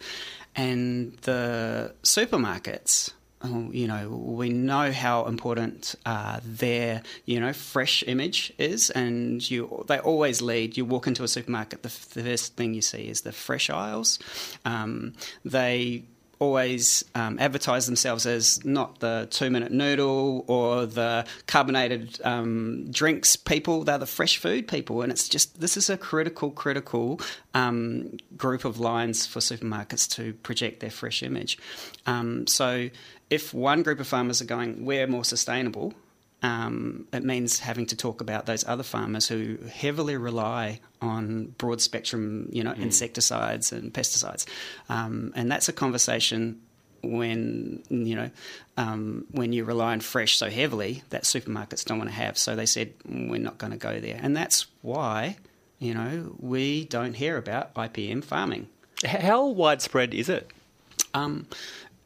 [0.56, 3.12] And the supermarkets
[3.44, 9.86] you know, we know how important uh, their, you know, fresh image is, and you
[9.88, 10.76] they always lead.
[10.76, 14.20] You walk into a supermarket, the, the first thing you see is the fresh aisles.
[14.66, 15.14] Um,
[15.46, 16.04] they
[16.40, 23.36] always um, advertise themselves as not the two minute noodle or the carbonated um, drinks
[23.36, 23.84] people.
[23.84, 25.02] They're the fresh food people.
[25.02, 27.20] And it's just, this is a critical, critical
[27.54, 31.58] um, group of lines for supermarkets to project their fresh image.
[32.08, 32.90] Um, so
[33.30, 35.94] if one group of farmers are going, we're more sustainable,
[36.42, 41.82] um, it means having to talk about those other farmers who heavily rely on broad
[41.82, 42.82] spectrum, you know, mm.
[42.82, 44.46] insecticides and pesticides,
[44.88, 46.62] um, and that's a conversation
[47.02, 48.30] when you know
[48.78, 52.38] um, when you rely on fresh so heavily that supermarkets don't want to have.
[52.38, 55.38] So they said we're not going to go there, and that's why
[55.78, 58.68] you know we don't hear about IPM farming.
[59.06, 60.50] How widespread is it?
[61.14, 61.48] Um,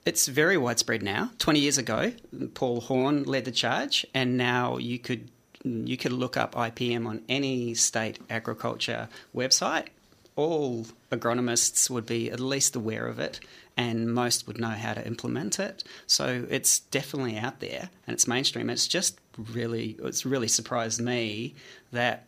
[0.06, 1.32] it's very widespread now.
[1.40, 2.14] Twenty years ago,
[2.54, 5.30] Paul Horne led the charge, and now you could
[5.64, 9.88] you could look up IPM on any state agriculture website.
[10.36, 13.40] All agronomists would be at least aware of it,
[13.78, 15.84] and most would know how to implement it.
[16.08, 18.70] So it's definitely out there, and it's mainstream.
[18.70, 21.56] It's just really it's really surprised me
[21.92, 22.26] that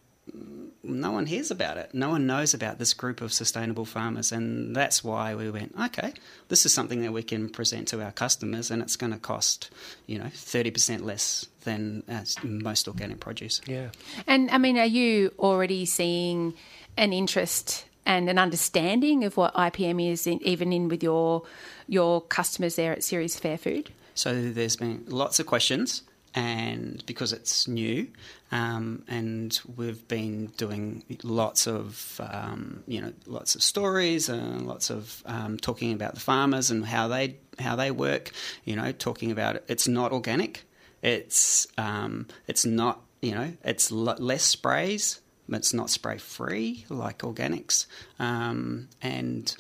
[0.88, 1.94] no one hears about it.
[1.94, 5.74] No one knows about this group of sustainable farmers, and that's why we went.
[5.80, 6.14] Okay,
[6.50, 9.70] this is something that we can present to our customers, and it's going to cost,
[10.06, 12.04] you know, thirty percent less than
[12.44, 13.62] most organic produce.
[13.66, 13.90] Yeah.
[14.28, 16.54] And I mean, are you already seeing
[16.98, 21.44] an interest and an understanding of what IPM is, in, even in with your
[21.88, 23.92] your customers there at Ceres Fair Food?
[24.14, 26.04] So there's been lots of questions
[26.36, 28.08] and because it's new,
[28.52, 34.90] um, and we've been doing lots of um, you know lots of stories and lots
[34.90, 38.32] of um, talking about the farmers and how they how they work.
[38.66, 39.66] You know, talking about it.
[39.70, 40.66] it's not organic.
[41.02, 45.22] It's um, it's not you know it's l- less sprays.
[45.48, 47.86] It's not spray free like organics,
[48.20, 49.56] um, and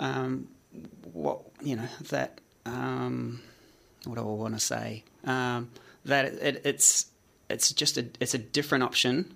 [0.00, 0.48] um,
[1.12, 2.40] what you know that
[4.04, 5.04] what do I want to say?
[5.24, 5.70] Um,
[6.08, 7.06] that it, it's
[7.48, 9.34] it's just a it's a different option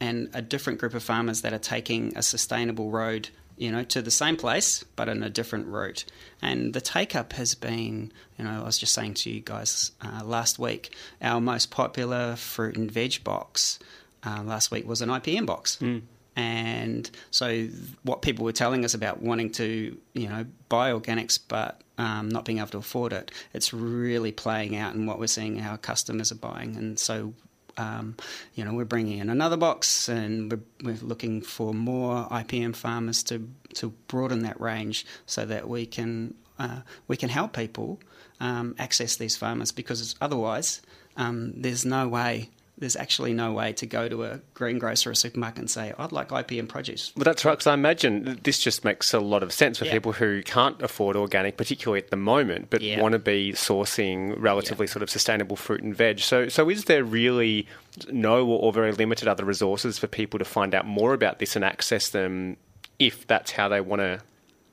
[0.00, 4.00] and a different group of farmers that are taking a sustainable road you know to
[4.00, 6.04] the same place but on a different route
[6.40, 9.92] and the take up has been you know I was just saying to you guys
[10.00, 13.78] uh, last week our most popular fruit and veg box
[14.24, 16.02] uh, last week was an IPM box mm.
[16.38, 17.66] And so,
[18.04, 22.44] what people were telling us about wanting to, you know, buy organics but um, not
[22.44, 26.30] being able to afford it, it's really playing out in what we're seeing our customers
[26.30, 26.76] are buying.
[26.76, 27.34] And so,
[27.76, 28.14] um,
[28.54, 33.24] you know, we're bringing in another box, and we're, we're, looking for more IPM farmers
[33.24, 37.98] to to broaden that range so that we can uh, we can help people
[38.38, 40.82] um, access these farmers because otherwise
[41.16, 45.16] um, there's no way there's actually no way to go to a greengrocer or a
[45.16, 47.12] supermarket and say, I'd like IPM produce.
[47.16, 49.92] Well, that's right, because I imagine this just makes a lot of sense for yeah.
[49.92, 53.00] people who can't afford organic, particularly at the moment, but yeah.
[53.00, 54.92] want to be sourcing relatively yeah.
[54.92, 56.20] sort of sustainable fruit and veg.
[56.20, 57.66] So, so is there really
[58.10, 61.64] no or very limited other resources for people to find out more about this and
[61.64, 62.56] access them
[62.98, 64.20] if that's how they want to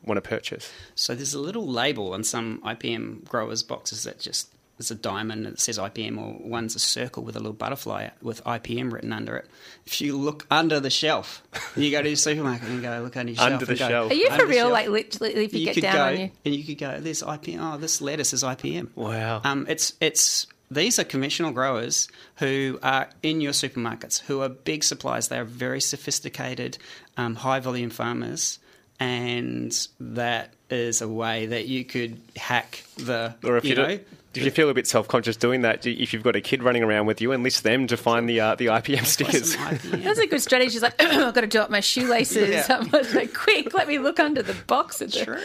[0.03, 0.71] want to purchase?
[0.93, 5.45] So there's a little label on some IPM growers' boxes that just there's a diamond
[5.45, 9.37] that says IPM, or one's a circle with a little butterfly with IPM written under
[9.37, 9.47] it.
[9.85, 11.43] If you look under the shelf,
[11.77, 13.69] you go to your supermarket and go look under your under shelf.
[13.69, 14.11] The shelf.
[14.11, 14.69] Are you for real?
[14.69, 17.23] Like literally, if you, you get down go, on you, and you could go, "This
[17.23, 17.57] IPM.
[17.59, 19.41] Oh, this lettuce is IPM." Wow.
[19.45, 24.83] Um, it's it's these are conventional growers who are in your supermarkets, who are big
[24.83, 25.29] suppliers.
[25.29, 26.77] They are very sophisticated,
[27.15, 28.59] um, high volume farmers
[28.99, 33.35] and that is a way that you could hack the.
[33.43, 33.99] Or if you, you know,
[34.39, 35.85] do you feel a bit self conscious doing that?
[35.85, 38.55] If you've got a kid running around with you, enlist them to find the uh,
[38.55, 39.55] the IPM stickers.
[39.55, 40.03] IPM.
[40.03, 40.71] That's a good strategy.
[40.71, 42.49] She's like, I've got to do up my shoelaces.
[42.49, 42.65] Yeah.
[42.69, 44.99] I'm like, quick, let me look under the box.
[44.99, 45.39] That's true.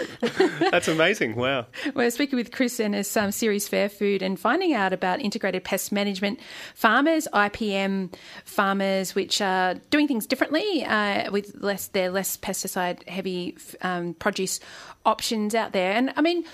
[0.70, 1.37] That's amazing.
[1.37, 1.66] Wow.
[1.94, 6.40] We're speaking with Chris Ennis, um, Fair Food and finding out about integrated pest management
[6.74, 8.12] farmers, IPM
[8.44, 14.59] farmers, which are doing things differently uh, with less their less pesticide heavy um, produce
[15.07, 15.92] options out there.
[15.92, 16.44] And I mean,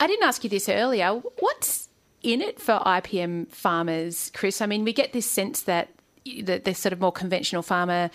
[0.00, 1.10] I didn't ask you this earlier.
[1.10, 1.88] What's
[2.22, 4.60] in it for IPM farmers, Chris?
[4.60, 5.90] I mean, we get this sense that
[6.24, 8.10] the, the sort of more conventional farmer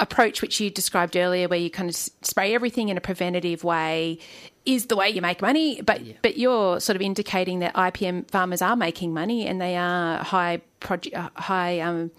[0.00, 4.18] approach, which you described earlier, where you kind of spray everything in a preventative way,
[4.64, 5.80] is the way you make money.
[5.80, 6.14] But yeah.
[6.22, 10.62] but you're sort of indicating that IPM farmers are making money and they are high
[10.80, 12.10] produ- uh, high um,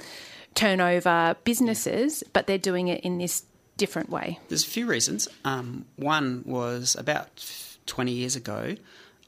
[0.56, 2.30] turnover businesses, yeah.
[2.34, 3.44] but they're doing it in this
[3.78, 4.40] different way.
[4.50, 5.28] There's a few reasons.
[5.46, 8.76] Um, one was about 20 years ago,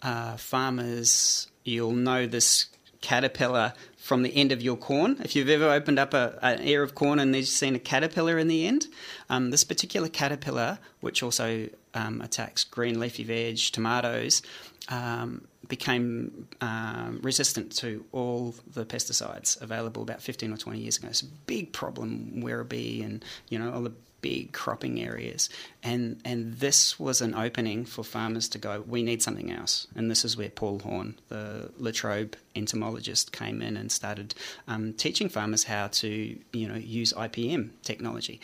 [0.02, 2.68] uh, farmers, you'll know this
[3.02, 5.18] caterpillar from the end of your corn.
[5.24, 8.38] If you've ever opened up a, an ear of corn and you've seen a caterpillar
[8.38, 8.88] in the end,
[9.30, 14.41] um, this particular caterpillar, which also um, attacks green leafy veg, tomatoes,
[14.89, 21.08] um, became um, resistant to all the pesticides available about 15 or 20 years ago.
[21.08, 23.94] It's a big problem, Werribee and you know all the
[24.26, 25.50] big cropping areas.
[25.84, 29.86] And, and this was an opening for farmers to go, we need something else.
[29.96, 34.34] And this is where Paul Horne, the Latrobe entomologist, came in and started
[34.68, 38.42] um, teaching farmers how to you know, use IPM technology.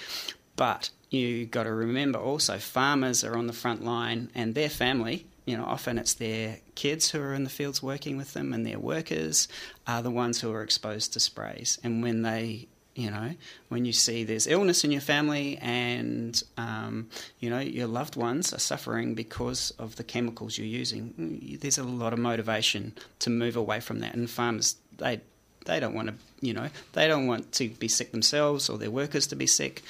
[0.55, 5.25] But you got to remember also, farmers are on the front line and their family
[5.45, 8.63] you know, often it's their kids who are in the fields working with them, and
[8.63, 9.47] their workers
[9.87, 11.79] are the ones who are exposed to sprays.
[11.83, 13.33] And when they you know,
[13.69, 18.53] when you see there's illness in your family and, um, you know, your loved ones
[18.53, 23.55] are suffering because of the chemicals you're using, there's a lot of motivation to move
[23.55, 24.13] away from that.
[24.13, 25.21] And farmers, they,
[25.65, 28.91] they don't want to, you know, they don't want to be sick themselves or their
[28.91, 29.83] workers to be sick.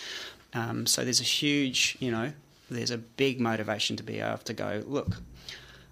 [0.53, 2.33] Um, so there's a huge, you know,
[2.69, 5.17] there's a big motivation to be able to go, look,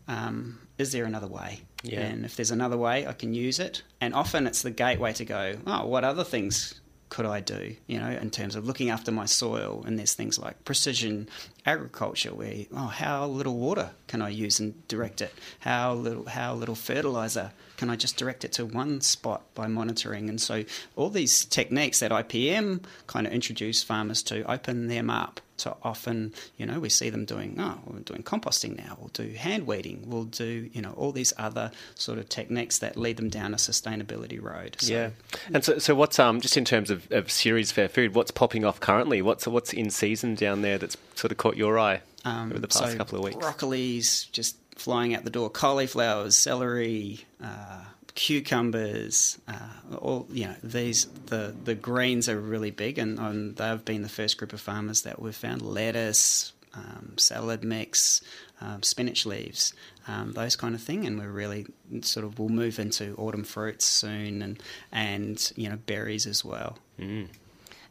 [0.08, 1.62] um, is there another way?
[1.82, 2.02] Yeah.
[2.02, 3.82] And if there's another way, I can use it.
[4.00, 8.00] And often it's the gateway to go, oh, what other things could I do, you
[8.00, 9.84] know, in terms of looking after my soil?
[9.86, 11.28] And there's things like precision
[11.66, 15.34] agriculture, where oh, how little water can I use and direct it?
[15.60, 20.28] How little how little fertilizer can I just direct it to one spot by monitoring?
[20.28, 20.66] And so
[20.98, 26.34] all these techniques that IPM kind of introduce farmers to open them up to often,
[26.58, 30.04] you know, we see them doing, oh, we're doing composting now, we'll do hand weeding,
[30.08, 33.58] we'll do, you know, all these other sort of techniques that lead them down a
[33.58, 34.76] sustainability road.
[34.80, 35.10] So, yeah.
[35.54, 38.66] And so, so what's, um, just in terms of, of Ceres Fair Food, what's popping
[38.66, 39.22] off currently?
[39.22, 42.68] What's, what's in season down there that's sort of caught your eye um, over the
[42.68, 43.38] past so couple of weeks?
[43.38, 47.84] Broccolis just flying out the door, cauliflowers, celery, uh,
[48.16, 53.84] cucumbers, uh, all you know, these the the greens are really big, and, and they've
[53.86, 58.22] been the first group of farmers that we've found lettuce, um, salad mix,
[58.62, 59.74] um, spinach leaves,
[60.08, 61.68] um, those kind of thing, and we're really
[62.02, 64.62] sort of we'll move into autumn fruits soon, and
[64.92, 66.78] and you know berries as well.
[67.00, 67.28] Mm.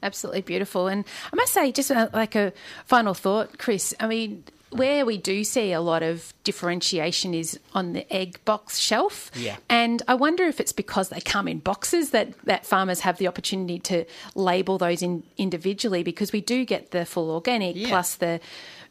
[0.03, 2.53] Absolutely beautiful, and I must say, just uh, like a
[2.85, 3.94] final thought, Chris.
[3.98, 8.79] I mean, where we do see a lot of differentiation is on the egg box
[8.79, 9.31] shelf.
[9.35, 9.56] Yeah.
[9.69, 13.29] And I wonder if it's because they come in boxes that, that farmers have the
[13.29, 14.04] opportunity to
[14.35, 17.88] label those in individually because we do get the full organic Yeah.
[17.88, 18.40] plus the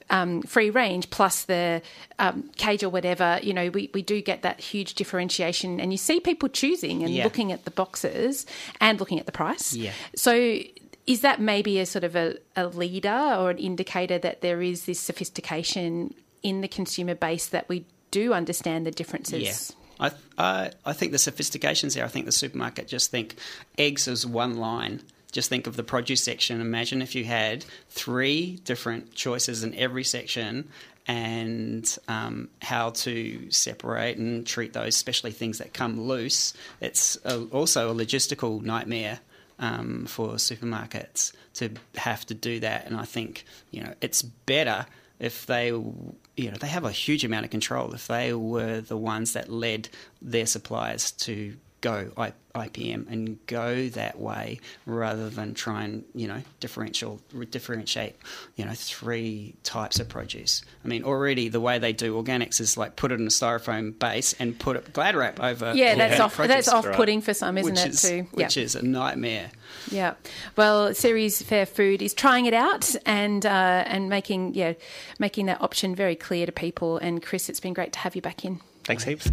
[0.09, 1.81] um, free range plus the
[2.17, 5.81] um, cage or whatever, you know, we, we do get that huge differentiation.
[5.81, 7.25] And you see people choosing and Yeah.
[7.25, 8.45] looking at the boxes
[8.79, 9.73] and looking at the price.
[9.73, 9.91] Yeah.
[10.15, 10.59] So
[11.07, 14.85] is that maybe a sort of a, a leader or an indicator that there is
[14.85, 19.73] this sophistication in the consumer base that we do understand the differences?
[19.99, 20.09] Yeah.
[20.09, 22.05] I, I, I think the sophistication's there.
[22.05, 23.35] I think the supermarket just think
[23.77, 25.01] eggs as one line.
[25.31, 26.61] Just think of the produce section.
[26.61, 30.69] Imagine if you had three different choices in every section
[31.07, 36.53] and um, how to separate and treat those, especially things that come loose.
[36.81, 39.19] It's a, also a logistical nightmare
[39.59, 42.85] um, for supermarkets to have to do that.
[42.85, 44.85] And I think you know it's better
[45.19, 48.97] if they you know they have a huge amount of control if they were the
[48.97, 49.89] ones that led
[50.21, 56.27] their suppliers to go I, IPM and go that way rather than try and you
[56.27, 57.21] know differential
[57.51, 58.15] differentiate
[58.55, 60.63] you know three types of produce.
[60.83, 63.97] I mean already the way they do organics is like put it in a styrofoam
[63.99, 66.35] base and put it glad wrap over Yeah, that's off.
[66.35, 67.89] produce, That's off-putting for some, isn't which it?
[67.89, 68.27] is too.
[68.31, 69.51] which is a nightmare.
[69.91, 70.15] Yeah.
[70.55, 74.73] Well, Ceres Fair Food is trying it out and uh, and making yeah
[75.19, 76.97] making that option very clear to people.
[76.97, 78.61] And Chris, it's been great to have you back in.
[78.83, 79.29] Thanks heaps.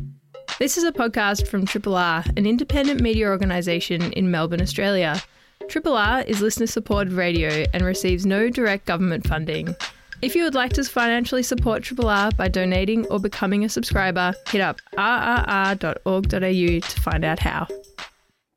[0.59, 5.20] This is a podcast from Triple R, an independent media organisation in Melbourne, Australia.
[5.68, 9.74] Triple R is listener supported radio and receives no direct government funding.
[10.22, 14.32] If you would like to financially support Triple R by donating or becoming a subscriber,
[14.49, 17.66] hit up rrr.org.au to find out how.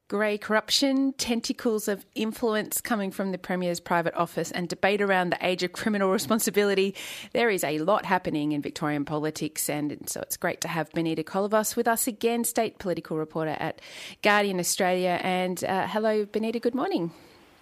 [0.09, 5.45] Grey corruption, tentacles of influence coming from the Premier's private office, and debate around the
[5.45, 6.95] age of criminal responsibility.
[7.33, 11.23] There is a lot happening in Victorian politics, and so it's great to have Benita
[11.23, 13.81] Kolovos with us again, state political reporter at
[14.21, 15.19] Guardian Australia.
[15.21, 17.11] And uh, hello, Benita, good morning.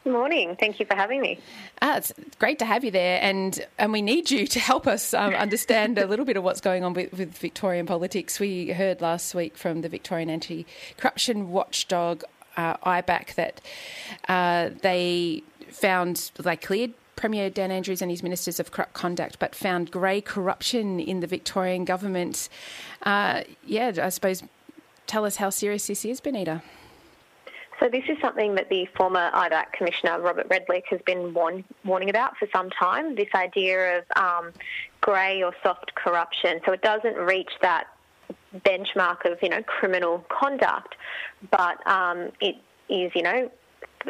[0.03, 0.55] Good morning.
[0.59, 1.39] Thank you for having me.
[1.81, 5.15] Ah, it's great to have you there, and and we need you to help us
[5.15, 8.39] um, understand a little bit of what's going on with, with Victorian politics.
[8.39, 12.23] We heard last week from the Victorian anti-corruption watchdog
[12.57, 13.61] uh, IBAC that
[14.27, 19.55] uh, they found they cleared Premier Dan Andrews and his ministers of corrupt conduct, but
[19.55, 22.49] found grey corruption in the Victorian government.
[23.03, 24.43] Uh, yeah, I suppose.
[25.07, 26.63] Tell us how serious this is, Benita.
[27.79, 32.09] So this is something that the former IBAC Commissioner Robert Redlich has been warn, warning
[32.09, 33.15] about for some time.
[33.15, 34.53] This idea of um,
[35.01, 36.61] grey or soft corruption.
[36.65, 37.87] So it doesn't reach that
[38.55, 40.95] benchmark of you know criminal conduct,
[41.51, 42.55] but um, it
[42.89, 43.51] is you know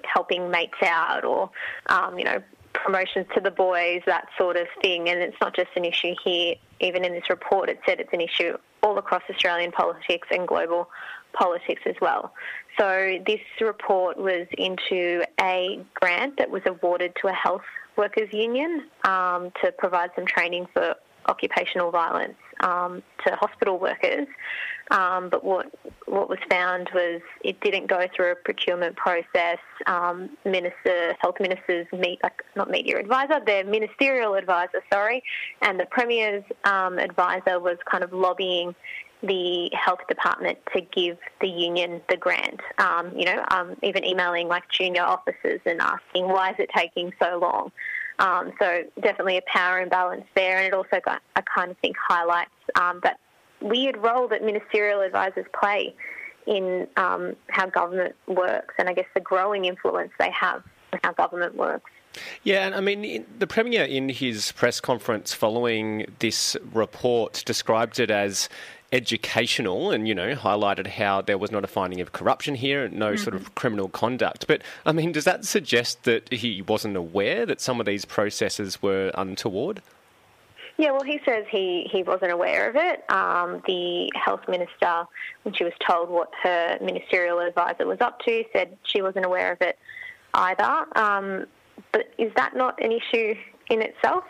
[0.03, 1.49] helping mates out or
[1.87, 2.41] um, you know
[2.73, 5.09] promotions to the boys, that sort of thing.
[5.09, 6.55] And it's not just an issue here.
[6.81, 10.89] Even in this report, it said it's an issue all across Australian politics and global
[11.33, 12.33] politics as well.
[12.77, 17.63] So this report was into a grant that was awarded to a health
[17.97, 20.95] workers union um, to provide some training for
[21.27, 24.27] occupational violence um, to hospital workers.
[24.91, 25.71] Um, but what
[26.05, 29.57] what was found was it didn't go through a procurement process.
[29.87, 32.19] Um, minister, health ministers meet
[32.55, 35.23] not media advisor, their ministerial advisor, sorry,
[35.63, 38.75] and the premier's um, advisor was kind of lobbying
[39.23, 42.59] the health department to give the union the grant.
[42.77, 47.11] Um, you know, um, even emailing like junior officers and asking why is it taking
[47.19, 47.71] so long.
[48.19, 51.97] Um, so definitely a power imbalance there, and it also got, I kind of think
[51.97, 53.19] highlights um, that
[53.61, 55.93] weird role that ministerial advisors play
[56.47, 60.63] in um, how government works, and I guess the growing influence they have
[60.93, 61.91] on how government works.
[62.43, 68.09] Yeah, and I mean, the Premier in his press conference following this report described it
[68.09, 68.47] as
[68.91, 73.15] educational and, you know, highlighted how there was not a finding of corruption here, no
[73.15, 74.47] sort of criminal conduct.
[74.47, 78.81] But, I mean, does that suggest that he wasn't aware that some of these processes
[78.81, 79.81] were untoward?
[80.77, 83.09] Yeah, well, he says he, he wasn't aware of it.
[83.09, 85.05] Um, the health minister,
[85.43, 89.53] when she was told what her ministerial advisor was up to, said she wasn't aware
[89.53, 89.79] of it
[90.33, 90.85] either.
[90.97, 91.45] Um,
[91.91, 93.35] but is that not an issue
[93.69, 94.25] in itself?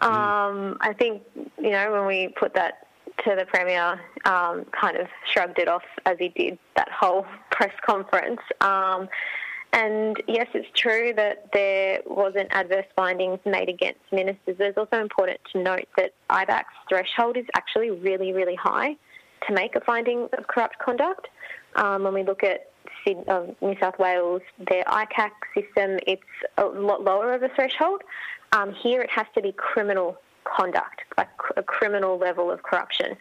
[0.00, 1.22] Um, I think,
[1.60, 2.83] you know, when we put that
[3.24, 7.72] to the Premier, um, kind of shrugged it off as he did that whole press
[7.84, 8.40] conference.
[8.60, 9.08] Um,
[9.72, 14.56] and yes, it's true that there wasn't adverse findings made against ministers.
[14.60, 18.94] It's also important to note that IBAC's threshold is actually really, really high
[19.48, 21.26] to make a finding of corrupt conduct.
[21.74, 22.70] Um, when we look at
[23.26, 26.22] uh, New South Wales, their ICAC system, it's
[26.56, 28.02] a lot lower of a threshold.
[28.52, 33.16] Um, here, it has to be criminal conduct, like a criminal level of corruption,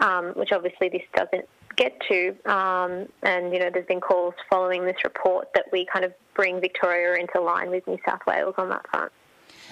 [0.00, 2.36] um, which obviously this doesn't get to.
[2.44, 6.60] Um, and, you know, there's been calls following this report that we kind of bring
[6.60, 9.12] Victoria into line with New South Wales on that front.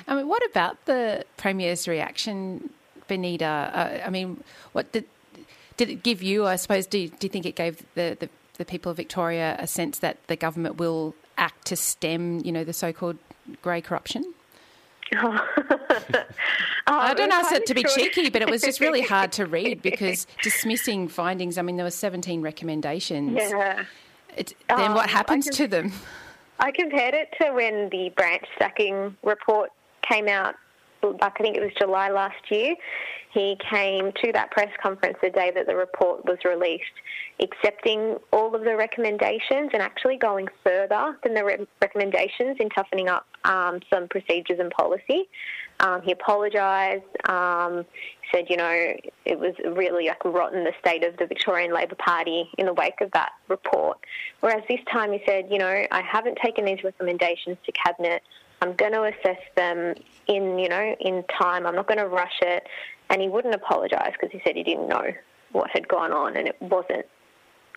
[0.08, 2.70] I mean, what about the Premier's reaction,
[3.08, 3.44] Benita?
[3.44, 4.42] Uh, I mean,
[4.72, 5.04] what did,
[5.76, 8.28] did it give you, I suppose, do you, do you think it gave the, the,
[8.58, 12.64] the people of Victoria a sense that the government will act to stem, you know,
[12.64, 13.18] the so-called
[13.62, 14.32] grey corruption?
[15.14, 15.38] Oh.
[16.86, 19.82] I don't ask it to be cheeky, but it was just really hard to read
[19.82, 21.58] because dismissing findings.
[21.58, 23.36] I mean, there were 17 recommendations.
[23.36, 23.84] Yeah.
[24.36, 25.92] Then um, what happens to them?
[26.58, 29.70] I compared it to when the branch stacking report
[30.02, 30.54] came out
[31.12, 32.74] back, I think it was July last year.
[33.32, 36.84] He came to that press conference the day that the report was released,
[37.40, 43.08] accepting all of the recommendations and actually going further than the re- recommendations in toughening
[43.08, 45.28] up um, some procedures and policy.
[45.80, 47.04] Um, he apologised.
[47.28, 47.84] Um,
[48.32, 52.50] said, you know, it was really like rotten the state of the Victorian Labor Party
[52.58, 53.98] in the wake of that report.
[54.40, 58.22] Whereas this time he said, you know, I haven't taken these recommendations to cabinet.
[58.62, 59.94] I'm going to assess them
[60.26, 61.66] in, you know, in time.
[61.66, 62.66] I'm not going to rush it.
[63.10, 65.12] And he wouldn't apologise because he said he didn't know
[65.52, 67.06] what had gone on and it wasn't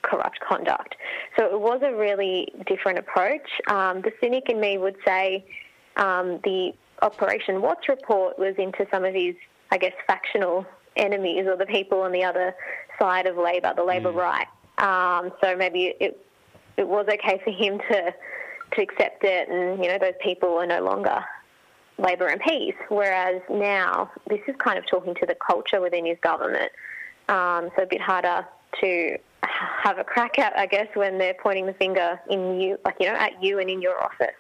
[0.02, 0.96] corrupt conduct.
[1.38, 3.48] So it was a really different approach.
[3.68, 5.46] Um, the cynic in me would say
[5.98, 9.36] um, the Operation Watts report was into some of his,
[9.72, 12.56] I guess, factional enemies or the people on the other
[13.00, 14.16] side of Labor, the Labor mm.
[14.16, 14.48] right.
[14.78, 16.26] Um, so maybe it
[16.78, 18.14] it was okay for him to
[18.74, 21.24] to accept it, and you know those people are no longer
[21.98, 22.76] Labor MPs.
[22.90, 26.72] Whereas now this is kind of talking to the culture within his government,
[27.28, 28.46] um, so a bit harder
[28.82, 32.96] to have a crack at, I guess, when they're pointing the finger in you, like
[33.00, 34.36] you know, at you and in your office.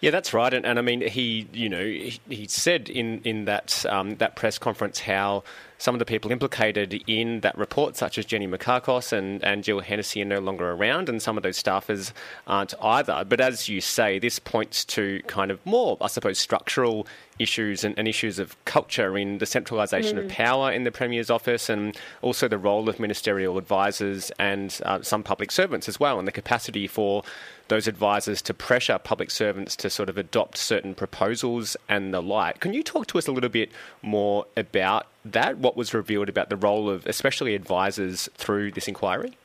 [0.00, 3.44] Yeah, that's right, and, and I mean, he, you know, he, he said in in
[3.46, 5.44] that um, that press conference how
[5.82, 9.80] some of the people implicated in that report, such as Jenny Mikakos and, and Jill
[9.80, 12.12] Hennessy, are no longer around, and some of those staffers
[12.46, 13.24] aren't either.
[13.28, 17.08] But as you say, this points to kind of more, I suppose, structural
[17.40, 20.24] issues and, and issues of culture in the centralisation mm.
[20.24, 25.02] of power in the Premier's office and also the role of ministerial advisors and uh,
[25.02, 27.24] some public servants as well, and the capacity for
[27.66, 32.60] those advisors to pressure public servants to sort of adopt certain proposals and the like.
[32.60, 35.58] Can you talk to us a little bit more about that?
[35.58, 39.36] What was revealed about the role of especially advisors through this inquiry?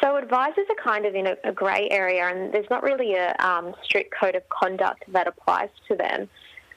[0.00, 3.34] So advisors are kind of in a, a grey area, and there's not really a
[3.44, 6.28] um, strict code of conduct that applies to them,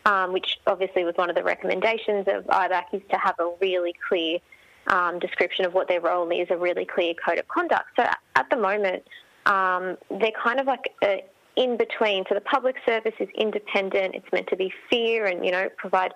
[0.06, 3.94] um, which obviously was one of the recommendations of IBAC is to have a really
[4.08, 4.39] clear
[4.88, 7.86] um, description of what their role is, a really clear code of conduct.
[7.96, 8.04] So
[8.36, 9.04] at the moment,
[9.46, 11.24] um, they're kind of like a,
[11.56, 12.24] in between.
[12.28, 14.16] So the public service is independent.
[14.16, 16.14] It's meant to be fair and you know provide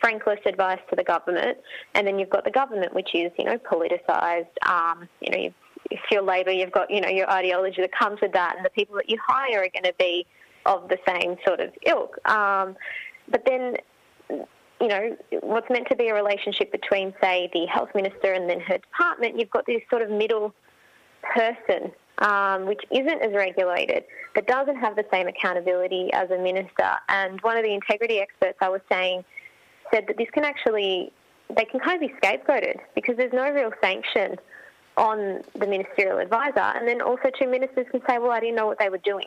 [0.00, 1.58] frankless advice to the government,
[1.94, 4.46] and then you've got the government, which is you know politicised.
[4.66, 5.54] Um, you know,
[5.90, 8.70] if you're Labor, you've got you know your ideology that comes with that, and the
[8.70, 10.26] people that you hire are going to be
[10.64, 12.16] of the same sort of ilk.
[12.28, 12.76] Um,
[13.28, 13.76] but then
[14.80, 18.60] you know, what's meant to be a relationship between, say, the health minister and then
[18.60, 20.54] her department, you've got this sort of middle
[21.22, 26.92] person um, which isn't as regulated, but doesn't have the same accountability as a minister.
[27.08, 29.24] And one of the integrity experts I was saying
[29.92, 31.12] said that this can actually,
[31.54, 34.36] they can kind of be scapegoated because there's no real sanction
[34.96, 36.60] on the ministerial advisor.
[36.60, 39.26] And then also, two ministers can say, well, I didn't know what they were doing.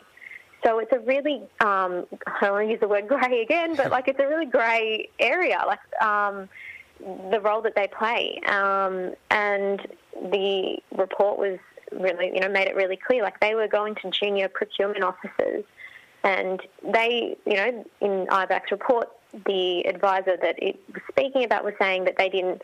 [0.64, 3.90] So it's a really, um, I don't want to use the word grey again, but
[3.90, 6.48] like it's a really grey area, like um,
[7.30, 8.40] the role that they play.
[8.46, 9.86] Um, and
[10.30, 11.58] the report was
[11.92, 13.22] really, you know, made it really clear.
[13.22, 15.64] Like they were going to junior procurement officers,
[16.22, 19.08] and they, you know, in IBAC's report,
[19.46, 22.62] the advisor that it was speaking about was saying that they didn't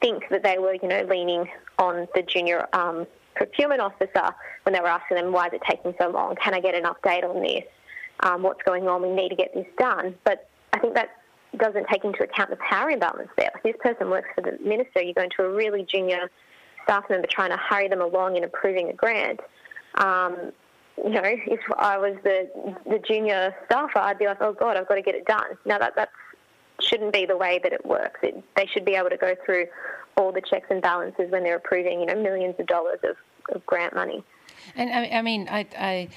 [0.00, 1.48] think that they were, you know, leaning
[1.78, 5.94] on the junior um, procurement officer when they were asking them, why is it taking
[6.00, 6.36] so long?
[6.36, 7.64] Can I get an update on this?
[8.20, 9.02] Um, what's going on?
[9.02, 10.14] We need to get this done.
[10.24, 11.10] But I think that
[11.56, 13.50] doesn't take into account the power imbalance there.
[13.54, 16.30] Like this person works for the minister, you're going to a really junior
[16.84, 19.40] staff member trying to hurry them along in approving a grant.
[19.94, 20.52] Um,
[21.04, 22.48] you know, if I was the
[22.86, 25.56] the junior staffer, I'd be like, oh God, I've got to get it done.
[25.64, 26.10] Now that that
[26.80, 28.20] shouldn't be the way that it works.
[28.22, 29.66] It, they should be able to go through
[30.16, 33.16] all the checks and balances when they're approving, you know, millions of dollars of,
[33.54, 34.22] of grant money.
[34.74, 36.08] And I, I mean, I, I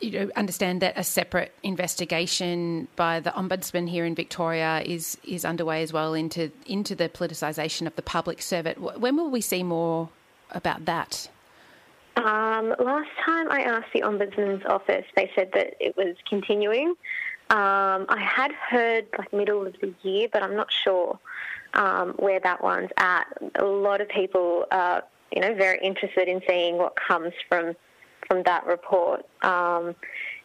[0.00, 5.44] you know, understand that a separate investigation by the ombudsman here in Victoria is is
[5.44, 8.80] underway as well into into the politicisation of the public servant.
[8.80, 10.10] When will we see more
[10.50, 11.28] about that?
[12.16, 16.88] Um, last time I asked the ombudsman's office, they said that it was continuing.
[17.50, 21.18] Um, I had heard like middle of the year, but I'm not sure
[21.74, 23.24] um, where that one's at.
[23.56, 25.02] A lot of people are,
[25.32, 27.74] you know, very interested in seeing what comes from
[28.28, 29.26] from that report.
[29.42, 29.94] Um,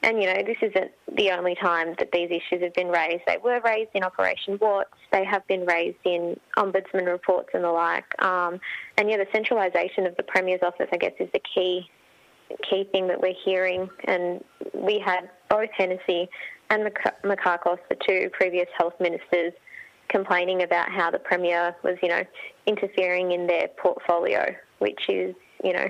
[0.03, 3.23] and you know, this isn't the only time that these issues have been raised.
[3.25, 4.91] They were raised in Operation Watts.
[5.11, 8.05] They have been raised in ombudsman reports and the like.
[8.21, 8.59] Um,
[8.97, 11.89] and yeah, the centralisation of the premier's office, I guess, is the key
[12.69, 13.89] key thing that we're hearing.
[14.05, 14.43] And
[14.73, 16.29] we had both Hennessy
[16.69, 16.89] and
[17.23, 19.53] Mikakos, the two previous health ministers,
[20.09, 22.23] complaining about how the premier was, you know,
[22.65, 25.87] interfering in their portfolio, which is, you know,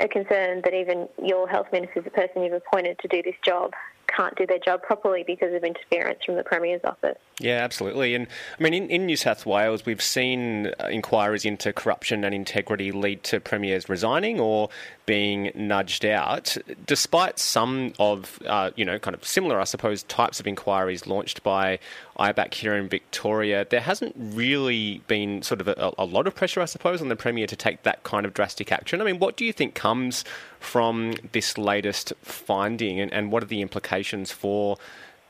[0.00, 3.72] a concern that even your health minister, the person you've appointed to do this job,
[4.08, 7.18] can't do their job properly because of interference from the Premier's office.
[7.40, 8.14] Yeah, absolutely.
[8.14, 8.26] And
[8.58, 12.92] I mean, in, in New South Wales, we've seen uh, inquiries into corruption and integrity
[12.92, 14.68] lead to premiers resigning or
[15.06, 20.38] being nudged out, despite some of, uh, you know, kind of similar, I suppose, types
[20.38, 21.78] of inquiries launched by
[22.18, 23.66] IBAC here in Victoria.
[23.68, 27.16] There hasn't really been sort of a, a lot of pressure, I suppose, on the
[27.16, 29.00] Premier to take that kind of drastic action.
[29.00, 30.26] I mean, what do you think comes
[30.58, 34.76] from this latest finding and, and what are the implications for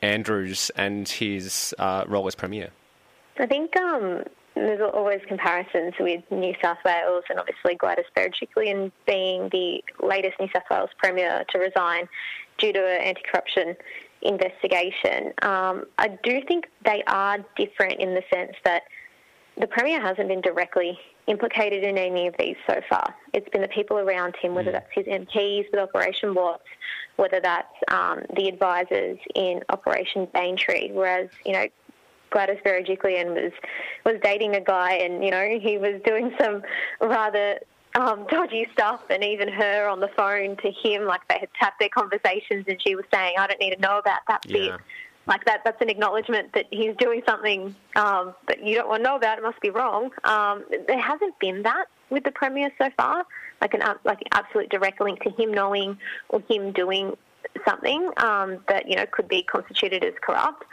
[0.01, 2.69] Andrews and his uh, role as Premier?
[3.37, 4.23] I think um,
[4.55, 10.49] there's always comparisons with New South Wales and obviously Gladys Berejiklian being the latest New
[10.53, 12.07] South Wales Premier to resign
[12.57, 13.75] due to an anti-corruption
[14.21, 15.33] investigation.
[15.41, 18.83] Um, I do think they are different in the sense that
[19.59, 20.97] the Premier hasn't been directly
[21.27, 23.13] implicated in any of these so far.
[23.33, 24.73] It's been the people around him, whether mm.
[24.73, 26.63] that's his MPs with Operation Watts,
[27.17, 31.65] whether that's um, the advisors in Operation Daintree, whereas, you know,
[32.31, 33.51] Gladys Berejiklian was
[34.05, 36.63] was dating a guy, and you know he was doing some
[37.01, 37.59] rather
[37.95, 41.79] um, dodgy stuff, and even her on the phone to him, like they had tapped
[41.79, 44.53] their conversations, and she was saying, "I don't need to know about that yeah.
[44.53, 44.81] bit."
[45.27, 49.09] Like that, that's an acknowledgement that he's doing something um, that you don't want to
[49.09, 49.37] know about.
[49.37, 50.11] It must be wrong.
[50.23, 53.25] Um, there hasn't been that with the premier so far,
[53.61, 55.97] like an like absolute direct link to him knowing
[56.29, 57.15] or him doing
[57.67, 60.63] something um, that you know could be constituted as corrupt.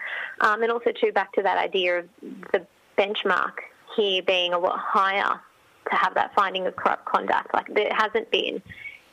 [0.41, 2.09] Um, and also, too, back to that idea of
[2.53, 3.53] the benchmark
[3.97, 5.41] here being a lot higher
[5.91, 7.53] to have that finding of corrupt conduct.
[7.55, 8.63] Like there hasn't been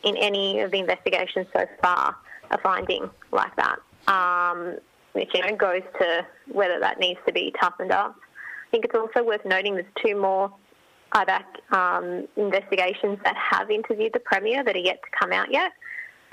[0.04, 2.16] in any of the investigations so far
[2.52, 4.78] a finding like that, um,
[5.16, 8.16] which you know goes to whether that needs to be toughened up.
[8.68, 10.54] I think it's also worth noting there's two more
[11.14, 15.72] IBAC um, investigations that have interviewed the Premier that are yet to come out yet.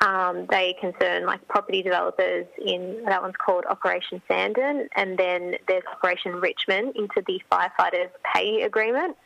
[0.00, 5.84] Um, they concern like property developers in that one's called Operation Sandon, and then there's
[5.92, 9.16] Operation Richmond into the firefighters' pay agreement.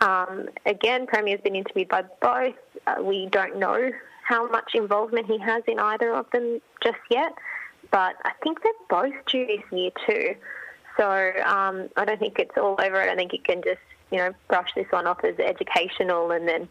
[0.00, 2.56] Um, again, Premier's been interviewed by both.
[2.86, 3.92] Uh, we don't know
[4.24, 7.32] how much involvement he has in either of them just yet,
[7.96, 10.34] but I think they're both due this year too.
[10.98, 13.00] So um, I don't think it's all over.
[13.00, 13.80] I don't think you can just
[14.10, 16.68] you know brush this one off as educational and then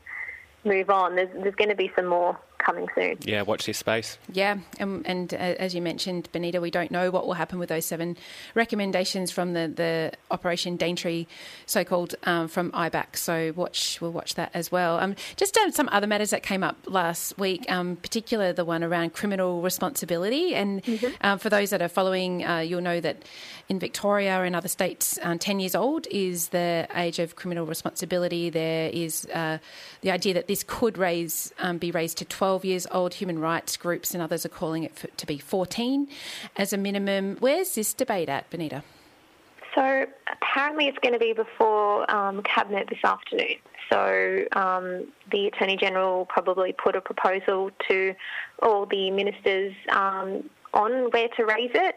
[0.66, 1.16] move on.
[1.16, 3.18] There's, there's going to be some more coming soon.
[3.22, 4.18] Yeah, watch this space.
[4.32, 7.70] Yeah, um, and uh, as you mentioned, Benita, we don't know what will happen with
[7.70, 8.18] those seven
[8.54, 11.28] recommendations from the, the Operation Daintree,
[11.66, 13.16] so-called um, from IBAC.
[13.16, 15.00] So watch, we'll watch that as well.
[15.00, 18.84] Um, just uh, some other matters that came up last week, um, particular the one
[18.84, 20.56] around criminal responsibility.
[20.56, 21.14] And mm-hmm.
[21.22, 23.24] Um, for those that are following, uh, you'll know that
[23.70, 28.50] in Victoria and other states, um, 10 years old is the age of criminal responsibility.
[28.50, 29.58] There is uh,
[30.02, 33.16] the idea that this could raise be raised to 12 12 years old.
[33.16, 36.08] Human rights groups and others are calling it for, to be 14
[36.56, 37.38] as a minimum.
[37.40, 38.84] Where's this debate at, Benita?
[39.74, 43.58] So apparently it's going to be before um, Cabinet this afternoon.
[43.92, 48.16] So um, the Attorney General will probably put a proposal to
[48.62, 51.96] all the ministers um, on where to raise it.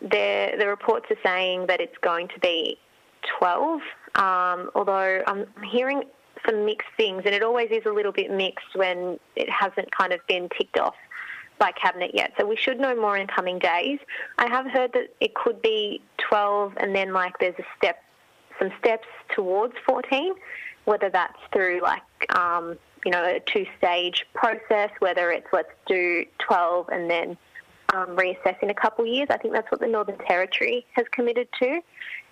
[0.00, 2.78] The, the reports are saying that it's going to be
[3.38, 3.80] 12,
[4.14, 6.04] um, although I'm hearing
[6.46, 10.12] some mixed things, and it always is a little bit mixed when it hasn't kind
[10.12, 10.94] of been ticked off
[11.58, 12.32] by cabinet yet.
[12.38, 13.98] So we should know more in coming days.
[14.38, 18.02] I have heard that it could be 12, and then like there's a step,
[18.58, 20.34] some steps towards 14,
[20.84, 22.02] whether that's through like
[22.36, 27.36] um, you know a two-stage process, whether it's let's do 12 and then
[27.94, 29.28] um, reassess in a couple of years.
[29.30, 31.80] I think that's what the Northern Territory has committed to.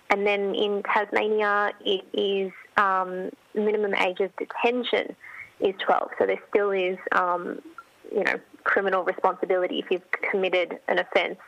[0.09, 5.15] And then in Tasmania, it is um, minimum age of detention
[5.59, 6.09] is 12.
[6.19, 7.59] So there still is, um,
[8.13, 11.39] you know, criminal responsibility if you've committed an offence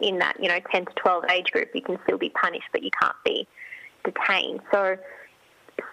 [0.00, 1.68] in that, you know, 10 to 12 age group.
[1.74, 3.46] You can still be punished, but you can't be
[4.04, 4.60] detained.
[4.72, 4.96] So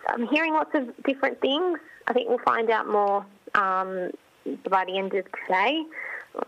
[0.07, 1.79] I'm hearing lots of different things.
[2.07, 4.09] I think we'll find out more um,
[4.69, 5.83] by the end of today.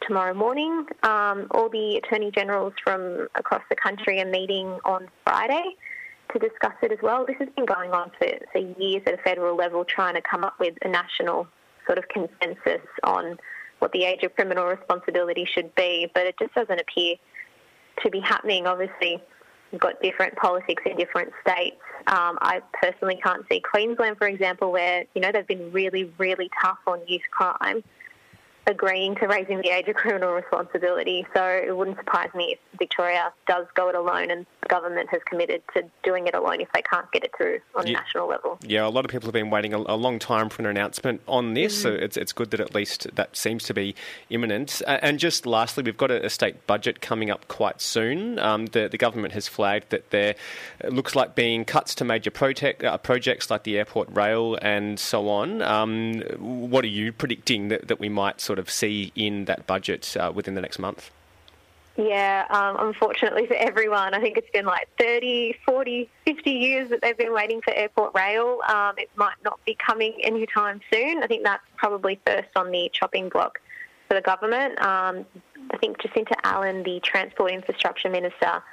[0.02, 0.86] Tomorrow morning.
[1.04, 5.76] Um, all the attorney generals from across the country are meeting on Friday
[6.34, 7.26] to discuss it as well.
[7.26, 10.44] This has been going on for, for years at a federal level, trying to come
[10.44, 11.48] up with a national
[11.86, 13.38] sort of consensus on
[13.80, 17.16] what the age of criminal responsibility should be, but it just doesn't appear
[18.04, 18.68] to be happening.
[18.68, 19.22] Obviously,
[19.72, 21.82] we've got different politics in different states.
[22.08, 26.50] Um, I personally can't see Queensland, for example, where you know they've been really, really
[26.62, 27.84] tough on youth crime
[28.68, 31.26] agreeing to raising the age of criminal responsibility.
[31.34, 35.22] So it wouldn't surprise me if Victoria does go it alone and the government has
[35.26, 37.98] committed to doing it alone if they can't get it through on yeah.
[37.98, 38.58] a national level.
[38.62, 41.22] Yeah, a lot of people have been waiting a, a long time for an announcement
[41.28, 41.82] on this, mm-hmm.
[41.82, 43.96] so it's, it's good that at least that seems to be
[44.30, 44.82] imminent.
[44.86, 48.40] Uh, and just lastly, we've got a, a, state budget coming up quite soon.
[48.40, 50.36] Um, the, the government has flagged that there
[50.90, 55.30] looks like being cuts to major protect, uh, projects like the airport rail and so
[55.30, 55.62] on.
[55.62, 60.16] Um, what are you predicting that, that we might sort of see in that budget
[60.18, 61.12] uh, within the next month?
[61.98, 67.02] Yeah, um, unfortunately for everyone, I think it's been like 30, 40, 50 years that
[67.02, 68.60] they've been waiting for airport rail.
[68.68, 71.22] Um, it might not be coming anytime soon.
[71.22, 73.60] I think that's probably first on the chopping block
[74.08, 74.80] for the government.
[74.80, 75.26] Um,
[75.72, 78.64] I think Jacinta Allan, the Transport Infrastructure Minister,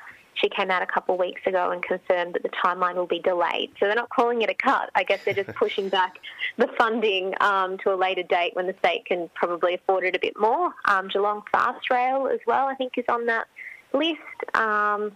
[0.40, 3.18] she came out a couple of weeks ago and confirmed that the timeline will be
[3.20, 3.70] delayed.
[3.78, 4.90] So they're not calling it a cut.
[4.94, 6.18] I guess they're just pushing back
[6.56, 10.18] the funding um, to a later date when the state can probably afford it a
[10.18, 10.72] bit more.
[10.86, 13.46] Um, Geelong Fast Rail as well, I think, is on that
[13.92, 14.20] list.
[14.54, 15.12] Um,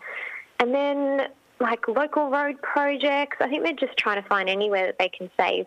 [0.61, 1.29] and then
[1.61, 5.31] like local road projects, I think they're just trying to find anywhere that they can
[5.39, 5.66] save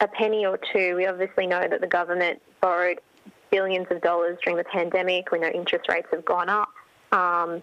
[0.00, 0.96] a penny or two.
[0.96, 3.00] We obviously know that the government borrowed
[3.50, 5.30] billions of dollars during the pandemic.
[5.30, 6.70] We know interest rates have gone up.
[7.12, 7.62] Um,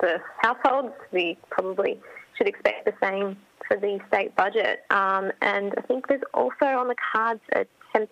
[0.00, 0.94] for households.
[1.12, 2.00] We probably
[2.36, 3.36] should expect the same
[3.68, 4.80] for the state budget.
[4.90, 8.08] Um, and I think there's also on the cards a 10%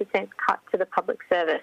[0.47, 1.63] cut to the public service.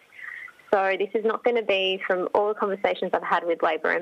[0.73, 3.97] So this is not going to be, from all the conversations I've had with Labor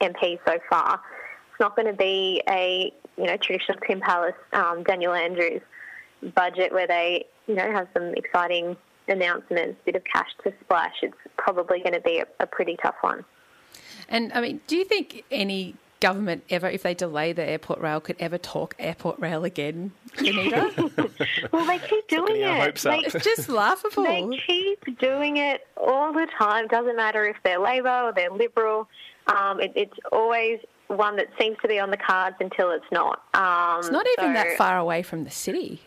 [0.00, 4.82] MPs so far, it's not going to be a you know traditional Tim Pallas, um,
[4.84, 5.60] Daniel Andrews
[6.34, 8.76] budget where they you know have some exciting
[9.08, 10.94] announcements, bit of cash to splash.
[11.02, 13.24] It's probably going to be a, a pretty tough one.
[14.08, 18.00] And I mean, do you think any government ever, if they delay the airport rail,
[18.00, 20.90] could ever talk airport rail again, Anita?
[21.52, 22.76] well, they keep doing it.
[22.76, 24.04] They, it's just laughable.
[24.04, 26.68] They keep doing it all the time.
[26.68, 28.88] Doesn't matter if they're Labor or they're Liberal.
[29.26, 33.22] Um, it, it's always one that seems to be on the cards until it's not.
[33.34, 35.82] Um, it's not even so that far away from the city.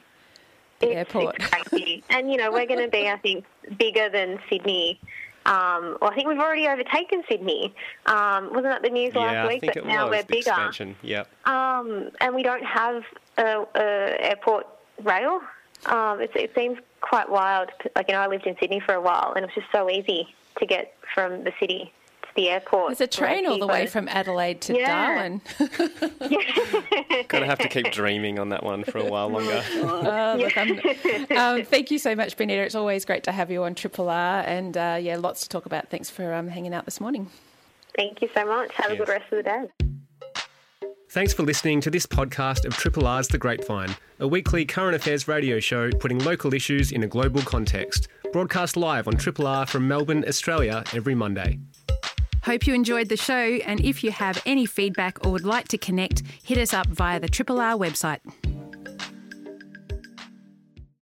[0.80, 1.40] The airport.
[1.40, 2.04] crazy.
[2.10, 3.46] and you know, we're going to be, I think,
[3.78, 5.00] bigger than Sydney
[5.46, 7.74] um, well, I think we've already overtaken Sydney.
[8.06, 9.62] Um, wasn't that the news yeah, last week?
[9.74, 10.52] but now was, we're bigger.
[10.52, 10.96] Expansion.
[11.02, 11.28] Yep.
[11.48, 13.04] Um, and we don't have
[13.38, 14.68] a, a airport
[15.04, 15.42] rail.
[15.88, 17.70] Um, it, it seems quite wild.
[17.96, 19.90] Like you know, I lived in Sydney for a while, and it was just so
[19.90, 20.28] easy
[20.60, 21.92] to get from the city
[22.36, 22.90] the airport.
[22.90, 24.88] There's a train all the way from Adelaide to yeah.
[24.88, 25.42] Darwin.
[27.28, 29.64] Gonna have to keep dreaming on that one for a while longer.
[29.76, 30.58] uh, look,
[31.32, 32.62] um, thank you so much, Benita.
[32.62, 35.66] It's always great to have you on Triple R, and uh, yeah, lots to talk
[35.66, 35.90] about.
[35.90, 37.30] Thanks for um, hanging out this morning.
[37.96, 38.74] Thank you so much.
[38.76, 38.96] Have Cheers.
[38.96, 39.68] a good rest of the day.
[41.10, 45.28] Thanks for listening to this podcast of Triple R's The Grapevine, a weekly current affairs
[45.28, 48.08] radio show putting local issues in a global context.
[48.32, 51.60] Broadcast live on Triple R from Melbourne, Australia, every Monday.
[52.44, 55.78] Hope you enjoyed the show, and if you have any feedback or would like to
[55.78, 58.20] connect, hit us up via the Triple R website.